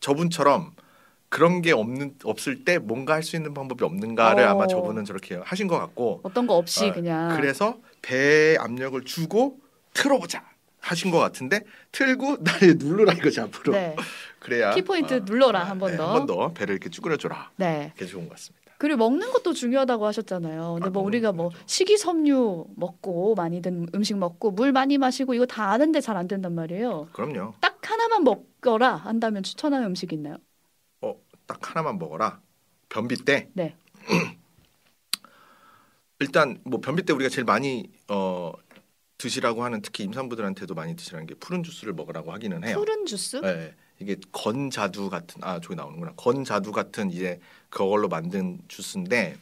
저분처럼 0.00 0.72
그런 1.28 1.62
게 1.62 1.70
없는 1.72 2.14
없을 2.24 2.64
때 2.64 2.78
뭔가 2.78 3.14
할 3.14 3.22
수 3.22 3.36
있는 3.36 3.54
방법이 3.54 3.84
없는가를 3.84 4.42
어. 4.44 4.50
아마 4.50 4.66
저분은 4.66 5.04
저렇게 5.04 5.36
하신 5.44 5.68
것 5.68 5.78
같고 5.78 6.20
어떤 6.24 6.46
거 6.48 6.54
없이 6.54 6.86
어, 6.88 6.92
그냥. 6.92 7.36
그래서 7.36 7.76
배에 8.02 8.56
압력을 8.58 9.00
주고 9.04 9.58
틀어보자 9.94 10.42
하신 10.80 11.10
것 11.10 11.18
같은데 11.18 11.64
틀고 11.92 12.38
나를 12.42 12.76
누르라 12.78 13.12
이거지 13.14 13.40
앞으로 13.40 13.72
네. 13.72 13.96
그래야 14.40 14.70
키포인트 14.72 15.22
눌러라, 15.26 15.64
한 15.64 15.78
번 15.78 15.96
더. 15.96 16.06
한 16.14 16.20
번 16.20 16.26
더 16.26 16.52
배를 16.52 16.74
이렇게 16.74 16.88
쭈그려줘라 16.90 17.50
네. 17.56 17.92
그게 17.94 18.06
좋은 18.06 18.24
것 18.28 18.30
같습니다. 18.36 18.60
그리고 18.78 18.96
먹는 18.96 19.30
것도 19.32 19.52
중요하다고 19.52 20.06
하셨잖아요. 20.06 20.72
근데 20.74 20.86
아, 20.86 20.90
뭐 20.90 21.02
우리가 21.02 21.32
거뭐 21.32 21.50
중요하죠. 21.50 21.66
식이섬유 21.66 22.66
먹고 22.76 23.34
많이 23.34 23.60
든 23.60 23.86
음식 23.94 24.16
먹고 24.16 24.52
물 24.52 24.72
많이 24.72 24.96
마시고 24.96 25.34
이거 25.34 25.44
다 25.44 25.70
아는데 25.70 26.00
잘 26.00 26.16
안 26.16 26.26
된단 26.26 26.54
말이에요. 26.54 27.08
그럼요. 27.12 27.54
딱 27.60 27.78
하나만 27.82 28.24
먹거라 28.24 28.94
한다면 28.96 29.42
추천하는 29.42 29.86
음식 29.88 30.14
있나요? 30.14 30.38
어, 31.02 31.14
딱 31.46 31.58
하나만 31.70 31.98
먹어라. 31.98 32.40
변비 32.88 33.16
때. 33.16 33.48
네. 33.52 33.76
일단 36.20 36.58
뭐 36.64 36.80
변비 36.80 37.02
때 37.02 37.12
우리가 37.12 37.28
제일 37.30 37.44
많이 37.44 37.90
어 38.08 38.29
드시라고 39.24 39.62
하는 39.64 39.82
특히 39.82 40.04
임산부들한테도 40.04 40.74
많이 40.74 40.96
드시라는 40.96 41.26
게 41.26 41.34
푸른 41.34 41.62
주스를 41.62 41.92
먹으라고 41.92 42.32
하기는 42.32 42.64
해요. 42.64 42.76
푸른 42.78 43.04
주스? 43.04 43.36
네, 43.36 43.74
이게 43.98 44.16
건자두 44.32 45.10
같은 45.10 45.44
아 45.44 45.60
저기 45.60 45.76
나오는구나. 45.76 46.14
건자두 46.16 46.72
같은 46.72 47.10
이제 47.10 47.38
그걸로 47.68 48.08
만든 48.08 48.58
주스인데, 48.66 49.36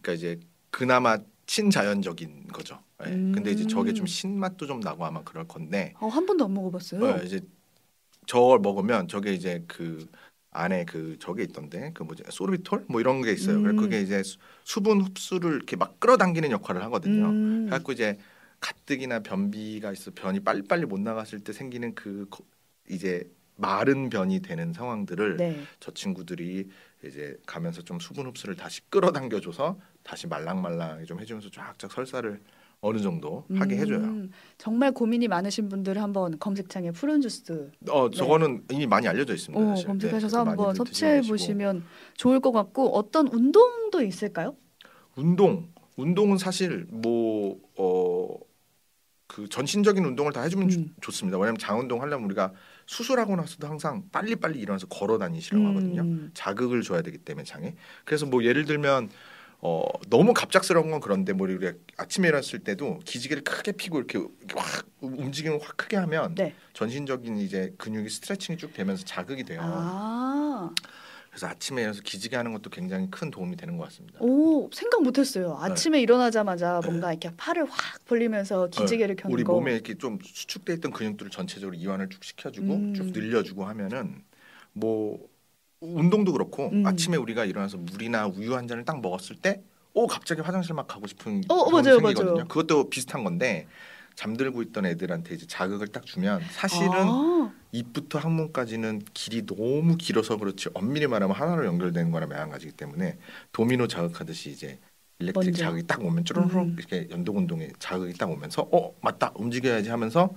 그러니까 0.00 0.12
이제 0.12 0.38
그나마 0.70 1.18
친자연적인 1.46 2.48
거죠. 2.52 2.78
네, 3.00 3.06
근데 3.34 3.50
이제 3.50 3.66
저게 3.66 3.92
좀 3.92 4.04
음. 4.04 4.06
신맛도 4.06 4.66
좀 4.68 4.78
나고 4.78 5.04
아마 5.04 5.24
그럴 5.24 5.48
건데, 5.48 5.92
어, 5.98 6.06
한 6.06 6.24
번도 6.24 6.44
안 6.44 6.54
먹어봤어요. 6.54 7.04
어, 7.04 7.18
이제 7.24 7.40
저걸 8.26 8.60
먹으면 8.60 9.08
저게 9.08 9.32
이제 9.32 9.64
그 9.66 10.06
안에 10.52 10.84
그 10.84 11.16
저게 11.20 11.42
있던데 11.42 11.90
그 11.94 12.04
뭐지 12.04 12.22
소르비톨 12.30 12.84
뭐 12.88 13.00
이런 13.00 13.22
게 13.22 13.32
있어요. 13.32 13.56
음. 13.56 13.62
그래서 13.64 13.80
그게 13.80 14.00
이제 14.02 14.22
수- 14.22 14.38
수분 14.64 15.00
흡수를 15.00 15.54
이렇게 15.54 15.74
막 15.76 15.98
끌어당기는 15.98 16.50
역할을 16.52 16.82
하거든요. 16.84 17.26
음. 17.26 17.66
그래갖고 17.66 17.90
이제 17.92 18.18
가뜩이나 18.60 19.20
변비가 19.20 19.92
있어 19.92 20.10
변이 20.14 20.40
빨리빨리 20.40 20.86
못 20.86 21.00
나갔을 21.00 21.40
때 21.40 21.52
생기는 21.52 21.94
그 21.94 22.26
거- 22.30 22.44
이제 22.88 23.30
마른 23.56 24.08
변이 24.10 24.40
되는 24.40 24.72
상황들을 24.72 25.36
네. 25.36 25.56
저 25.80 25.90
친구들이 25.92 26.68
이제 27.04 27.36
가면서 27.46 27.82
좀 27.82 27.98
수분 27.98 28.26
흡수를 28.26 28.56
다시 28.56 28.80
끌어당겨줘서 28.88 29.78
다시 30.02 30.26
말랑말랑 30.26 31.04
좀 31.04 31.20
해주면서 31.20 31.50
쫙쫙 31.50 31.90
설사를 31.92 32.40
어느 32.82 32.98
정도 32.98 33.44
하게 33.54 33.76
해줘요. 33.76 33.98
음, 33.98 34.30
정말 34.56 34.92
고민이 34.92 35.28
많으신 35.28 35.68
분들 35.68 36.00
한번 36.00 36.38
검색창에 36.38 36.92
푸른 36.92 37.20
주스 37.20 37.70
어 37.90 38.08
저거는 38.08 38.64
이미 38.70 38.86
많이 38.86 39.06
알려져 39.06 39.34
있습니다. 39.34 39.62
오, 39.62 39.68
사실. 39.70 39.82
네. 39.84 39.88
검색하셔서 39.88 40.44
네, 40.44 40.48
한번 40.48 40.74
섭취해. 40.74 41.20
보시면 41.20 41.84
좋을 42.16 42.40
것 42.40 42.52
같고 42.52 42.96
어떤 42.96 43.28
운동도 43.28 44.02
있을까요? 44.02 44.56
운동 45.16 45.68
운동은 45.96 46.38
사실 46.38 46.86
뭐, 46.88 47.60
뭐어 47.76 48.38
그 49.30 49.48
전신적인 49.48 50.04
운동을 50.04 50.32
다 50.32 50.42
해주면 50.42 50.66
음. 50.66 50.70
좋- 50.70 51.02
좋습니다. 51.02 51.38
왜냐하면 51.38 51.56
장운동 51.58 52.02
하려면 52.02 52.24
우리가 52.26 52.52
수술하고 52.86 53.36
나서도 53.36 53.68
항상 53.68 54.02
빨리 54.10 54.34
빨리 54.34 54.58
일어나서 54.58 54.88
걸어 54.88 55.18
다니시라고 55.18 55.68
하거든요. 55.68 56.02
음. 56.02 56.30
자극을 56.34 56.82
줘야 56.82 57.00
되기 57.02 57.16
때문에 57.18 57.44
장에. 57.44 57.76
그래서 58.04 58.26
뭐 58.26 58.42
예를 58.42 58.64
들면 58.64 59.08
어 59.60 59.84
너무 60.08 60.32
갑작스러운 60.34 60.90
건 60.90 60.98
그런데 61.00 61.32
뭐 61.32 61.46
우리가 61.46 61.74
아침에 61.96 62.26
일어났을 62.26 62.58
때도 62.60 62.98
기지개를 63.04 63.44
크게 63.44 63.72
피고 63.72 63.98
이렇게, 63.98 64.18
이렇게 64.18 64.54
확 64.58 64.86
움직임을 65.00 65.60
확 65.62 65.76
크게 65.76 65.96
하면 65.98 66.34
네. 66.34 66.54
전신적인 66.72 67.36
이제 67.38 67.72
근육이 67.78 68.08
스트레칭이 68.08 68.58
쭉 68.58 68.72
되면서 68.74 69.04
자극이 69.04 69.44
돼요. 69.44 69.60
아, 69.62 70.70
그래서 71.30 71.46
아침에 71.46 71.82
일어나서 71.82 72.02
기지개 72.02 72.36
하는 72.36 72.52
것도 72.52 72.70
굉장히 72.70 73.08
큰 73.10 73.30
도움이 73.30 73.56
되는 73.56 73.76
것 73.76 73.84
같습니다. 73.84 74.18
오 74.20 74.68
생각 74.72 75.02
못했어요. 75.02 75.56
아침에 75.60 76.00
일어나자마자 76.00 76.80
뭔가 76.84 77.12
이렇게 77.12 77.30
팔을 77.36 77.66
확 77.70 78.04
벌리면서 78.04 78.68
기지개를 78.68 79.14
켜는 79.16 79.30
네. 79.30 79.34
우리 79.34 79.44
거. 79.44 79.52
몸에 79.52 79.72
이렇게 79.74 79.94
좀 79.96 80.18
수축돼 80.22 80.74
있던 80.74 80.90
근육들을 80.92 81.30
전체적으로 81.30 81.76
이완을 81.76 82.08
쭉 82.08 82.22
시켜주고 82.24 82.74
음. 82.74 82.94
쭉 82.94 83.06
늘려주고 83.12 83.64
하면은 83.64 84.24
뭐 84.72 85.18
운동도 85.80 86.32
그렇고 86.32 86.70
음. 86.72 86.84
아침에 86.84 87.16
우리가 87.16 87.44
일어나서 87.44 87.76
물이나 87.78 88.26
우유 88.26 88.56
한 88.56 88.66
잔을 88.66 88.84
딱 88.84 89.00
먹었을 89.00 89.36
때 89.36 89.62
오 89.92 90.06
갑자기 90.06 90.40
화장실 90.40 90.74
막 90.74 90.86
가고 90.86 91.06
싶은 91.06 91.42
어, 91.48 91.64
그런 91.64 91.82
맞아요, 91.82 91.98
생기거든요. 91.98 92.32
맞아요. 92.34 92.48
그것도 92.48 92.90
비슷한 92.90 93.24
건데 93.24 93.66
잠들고 94.20 94.60
있던 94.64 94.84
애들한테 94.84 95.34
이제 95.34 95.46
자극을 95.46 95.88
딱 95.88 96.04
주면 96.04 96.42
사실은 96.50 96.90
아, 96.92 97.54
입부터 97.72 98.18
항문까지는 98.18 99.00
길이 99.14 99.46
너무 99.46 99.96
길어서 99.96 100.36
그렇지 100.36 100.68
엄밀히 100.74 101.06
말하면 101.06 101.34
하나로 101.34 101.64
연결되는 101.64 102.10
거나 102.10 102.26
마찬가지기 102.26 102.72
때문에 102.72 103.18
도미노 103.52 103.88
자극하듯이 103.88 104.50
이제 104.50 104.78
일렉트릭 105.20 105.52
먼저. 105.52 105.62
자극이 105.62 105.86
딱 105.86 106.04
오면 106.04 106.24
쭈르륵 106.26 106.54
음. 106.54 106.76
이렇게 106.78 107.08
연동 107.10 107.38
운동에 107.38 107.70
자극이 107.78 108.12
딱 108.18 108.30
오면서 108.30 108.68
어 108.70 108.94
맞다 109.00 109.32
움직여야지 109.36 109.88
하면서 109.88 110.34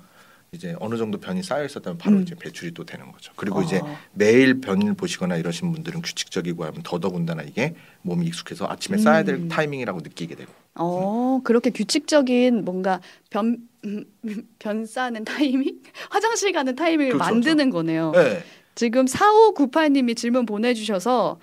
이제 0.53 0.75
어느 0.79 0.97
정도 0.97 1.17
변이 1.17 1.41
쌓여 1.41 1.65
있었다면 1.65 1.97
바로 1.97 2.17
음. 2.17 2.21
이제 2.21 2.35
배출이 2.35 2.73
또 2.73 2.85
되는 2.85 3.11
거죠. 3.11 3.33
그리고 3.35 3.61
이제 3.61 3.79
어. 3.79 3.97
매일 4.13 4.61
변을 4.61 4.93
보시거나 4.93 5.35
이러신 5.37 5.71
분들은 5.71 6.01
규칙적이고 6.01 6.63
하면 6.63 6.81
더더군다나 6.83 7.41
이게 7.41 7.75
몸이 8.03 8.27
익숙해서 8.27 8.67
아침에 8.69 8.97
음. 8.97 8.99
쌓아야 8.99 9.23
될 9.23 9.47
타이밍이라고 9.47 10.01
느끼게 10.01 10.35
되고 10.35 10.51
어, 10.75 11.41
그렇게 11.43 11.71
규칙적인 11.71 12.63
뭔가 12.65 13.01
변, 13.29 13.57
음, 13.85 14.05
변 14.59 14.85
싸는 14.85 15.25
타이밍? 15.25 15.81
화장실 16.09 16.51
가는 16.51 16.75
타이밍을 16.75 17.13
그렇죠, 17.13 17.31
만드는 17.31 17.69
거네요. 17.71 18.11
네. 18.11 18.43
지금 18.75 19.05
4598님이 19.05 20.15
질문 20.15 20.45
보내주셔서 20.45 21.39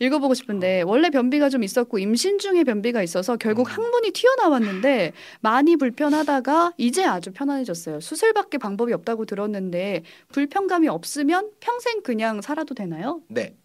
읽어보고 0.00 0.34
싶은데 0.34 0.82
원래 0.82 1.10
변비가 1.10 1.48
좀 1.48 1.62
있었고 1.62 1.98
임신 1.98 2.38
중에 2.38 2.64
변비가 2.64 3.02
있어서 3.02 3.36
결국 3.36 3.68
음. 3.68 3.72
항문이 3.72 4.12
튀어나왔는데 4.12 5.12
많이 5.40 5.76
불편하다가 5.76 6.74
이제 6.76 7.04
아주 7.04 7.32
편안해졌어요. 7.32 8.00
수술밖에 8.00 8.58
방법이 8.58 8.92
없다고 8.92 9.24
들었는데 9.24 10.04
불편감이 10.32 10.88
없으면 10.88 11.50
평생 11.60 12.02
그냥 12.02 12.40
살아도 12.40 12.74
되나요? 12.74 13.20
네. 13.28 13.56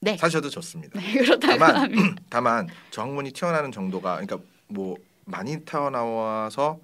네. 0.00 0.16
사셔도 0.16 0.48
좋습니다. 0.48 1.00
네, 1.00 1.18
그렇다고 1.18 1.58
다만 1.58 1.76
하면 1.76 2.16
다만 2.30 2.68
저 2.90 3.02
항문이 3.02 3.32
튀어나오는 3.32 3.72
정도가 3.72 4.20
그러니까 4.20 4.38
뭐 4.68 4.96
많이 5.24 5.58
튀어나와서 5.64 6.78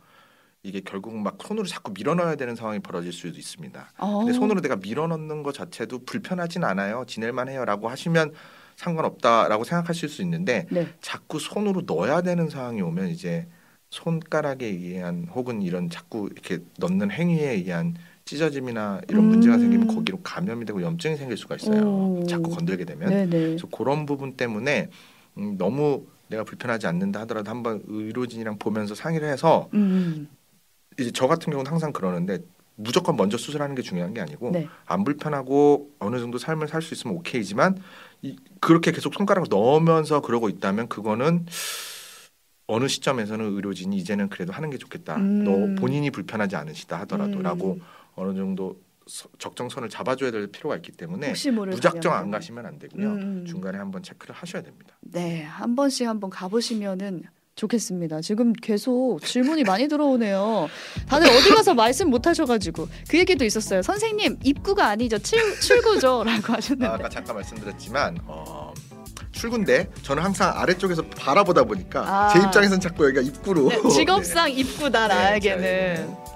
이게 0.64 0.80
결국 0.80 1.14
막 1.14 1.36
손으로 1.40 1.66
자꾸 1.66 1.92
밀어넣어야 1.94 2.36
되는 2.36 2.56
상황이 2.56 2.80
벌어질 2.80 3.12
수도 3.12 3.38
있습니다. 3.38 3.92
어, 3.98 4.18
근데 4.20 4.32
손으로 4.32 4.60
내가 4.62 4.76
밀어넣는 4.76 5.42
것 5.42 5.54
자체도 5.54 6.04
불편하진 6.06 6.64
않아요. 6.64 7.04
지낼만 7.06 7.48
해요라고 7.50 7.88
하시면 7.88 8.32
상관없다라고 8.76 9.64
생각하실 9.64 10.08
수 10.08 10.22
있는데 10.22 10.66
네. 10.70 10.86
자꾸 11.00 11.38
손으로 11.38 11.82
넣어야 11.86 12.22
되는 12.22 12.48
상황이 12.48 12.80
오면 12.82 13.08
이제 13.08 13.46
손가락에 13.90 14.66
의한 14.66 15.28
혹은 15.32 15.62
이런 15.62 15.88
자꾸 15.90 16.28
이렇게 16.32 16.58
넣는 16.78 17.10
행위에 17.10 17.50
의한 17.52 17.94
찢어짐이나 18.24 19.02
이런 19.08 19.24
음. 19.24 19.28
문제가 19.28 19.58
생기면 19.58 19.86
거기로 19.86 20.20
감염이 20.22 20.64
되고 20.64 20.82
염증이 20.82 21.16
생길 21.16 21.36
수가 21.36 21.56
있어요. 21.56 21.80
오. 21.80 22.26
자꾸 22.26 22.50
건들게 22.50 22.84
되면. 22.84 23.08
네네. 23.10 23.28
그래서 23.30 23.66
그런 23.68 24.06
부분 24.06 24.36
때문에 24.36 24.88
음, 25.38 25.56
너무 25.58 26.06
내가 26.28 26.42
불편하지 26.44 26.86
않는다 26.86 27.20
하더라도 27.20 27.50
한번 27.50 27.82
의료진이랑 27.86 28.58
보면서 28.58 28.94
상의를 28.94 29.28
해서 29.28 29.68
음, 29.74 30.26
이제 30.98 31.10
저 31.12 31.26
같은 31.26 31.50
경우는 31.52 31.70
항상 31.70 31.92
그러는데 31.92 32.38
무조건 32.76 33.16
먼저 33.16 33.36
수술하는 33.36 33.74
게 33.74 33.82
중요한 33.82 34.14
게 34.14 34.20
아니고 34.20 34.50
네. 34.50 34.66
안 34.86 35.04
불편하고 35.04 35.90
어느 36.00 36.18
정도 36.18 36.38
삶을 36.38 36.66
살 36.68 36.82
수 36.82 36.94
있으면 36.94 37.16
오케이지만 37.16 37.76
이, 37.76 37.82
그렇게 38.60 38.92
계속 38.92 39.12
손가락을 39.14 39.48
넣으면서 39.50 40.20
그러고 40.20 40.48
있다면 40.48 40.88
그거는 40.88 41.46
어느 42.66 42.88
시점에서는 42.88 43.44
의료진이 43.54 43.96
이제는 43.98 44.28
그래도 44.30 44.52
하는 44.52 44.70
게 44.70 44.78
좋겠다. 44.78 45.16
음. 45.16 45.44
너 45.44 45.80
본인이 45.80 46.10
불편하지 46.10 46.56
않으시다 46.56 46.98
하더라도라고 47.00 47.74
음, 47.74 47.80
어느 48.14 48.34
정도 48.34 48.80
서- 49.06 49.28
적정선을 49.38 49.90
잡아줘야 49.90 50.30
될 50.30 50.46
필요가 50.46 50.76
있기 50.76 50.92
때문에 50.92 51.34
무작정 51.70 52.12
안. 52.14 52.30
가시면 52.30 52.64
안 52.64 52.78
되고요. 52.78 53.06
음. 53.12 53.44
중간에 53.46 53.76
한번 53.76 54.02
체크를 54.02 54.34
하셔야 54.34 54.62
됩니다. 54.62 54.96
네, 55.02 55.42
한 55.42 55.76
번씩 55.76 56.06
한번 56.08 56.30
가보시면은 56.30 57.24
좋겠습니다. 57.56 58.20
지금 58.20 58.52
계속 58.52 59.20
질문이 59.22 59.62
많이 59.62 59.86
들어오네요. 59.88 60.68
다들 61.08 61.28
어디 61.28 61.50
가서 61.54 61.72
말씀 61.74 62.10
못 62.10 62.26
하셔가지고 62.26 62.88
그 63.08 63.18
얘기도 63.18 63.44
있었어요. 63.44 63.80
선생님 63.82 64.38
입구가 64.42 64.86
아니죠, 64.88 65.18
출, 65.18 65.38
출구죠라고 65.60 66.52
아, 66.52 66.56
하셨는데. 66.56 66.86
아 66.86 66.98
까 66.98 67.08
잠깐 67.08 67.36
말씀드렸지만 67.36 68.18
어, 68.26 68.72
출구인데 69.32 69.88
저는 70.02 70.22
항상 70.22 70.52
아래쪽에서 70.56 71.02
바라보다 71.10 71.62
보니까 71.64 72.00
아. 72.00 72.28
제 72.32 72.40
입장에서는 72.40 72.80
자꾸 72.80 73.04
여기가 73.04 73.20
입구로 73.20 73.68
네, 73.68 73.88
직업상 73.88 74.50
입구다 74.50 75.06
네. 75.08 75.40
제가 75.40 75.56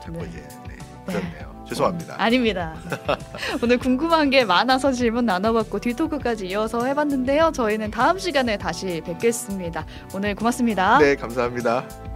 자꾸 0.04 0.18
네. 0.18 0.28
이제 0.28 0.48
네, 0.68 0.76
그렇네요. 1.07 1.48
죄송합니다. 1.68 2.14
아닙니다. 2.18 2.74
오늘 3.62 3.78
궁금한 3.78 4.31
게 4.31 4.44
많아서 4.44 4.92
질문 4.92 5.26
나눠봤고 5.26 5.81
뒤토크까지 5.81 6.46
이어서 6.48 6.85
해봤는데요. 6.85 7.52
저희는 7.52 7.90
다음 7.90 8.18
시간에 8.18 8.57
다시 8.57 9.02
뵙겠습니다. 9.04 9.85
오늘 10.14 10.35
고맙습니다. 10.35 10.98
네, 10.98 11.14
감사합니다. 11.16 12.08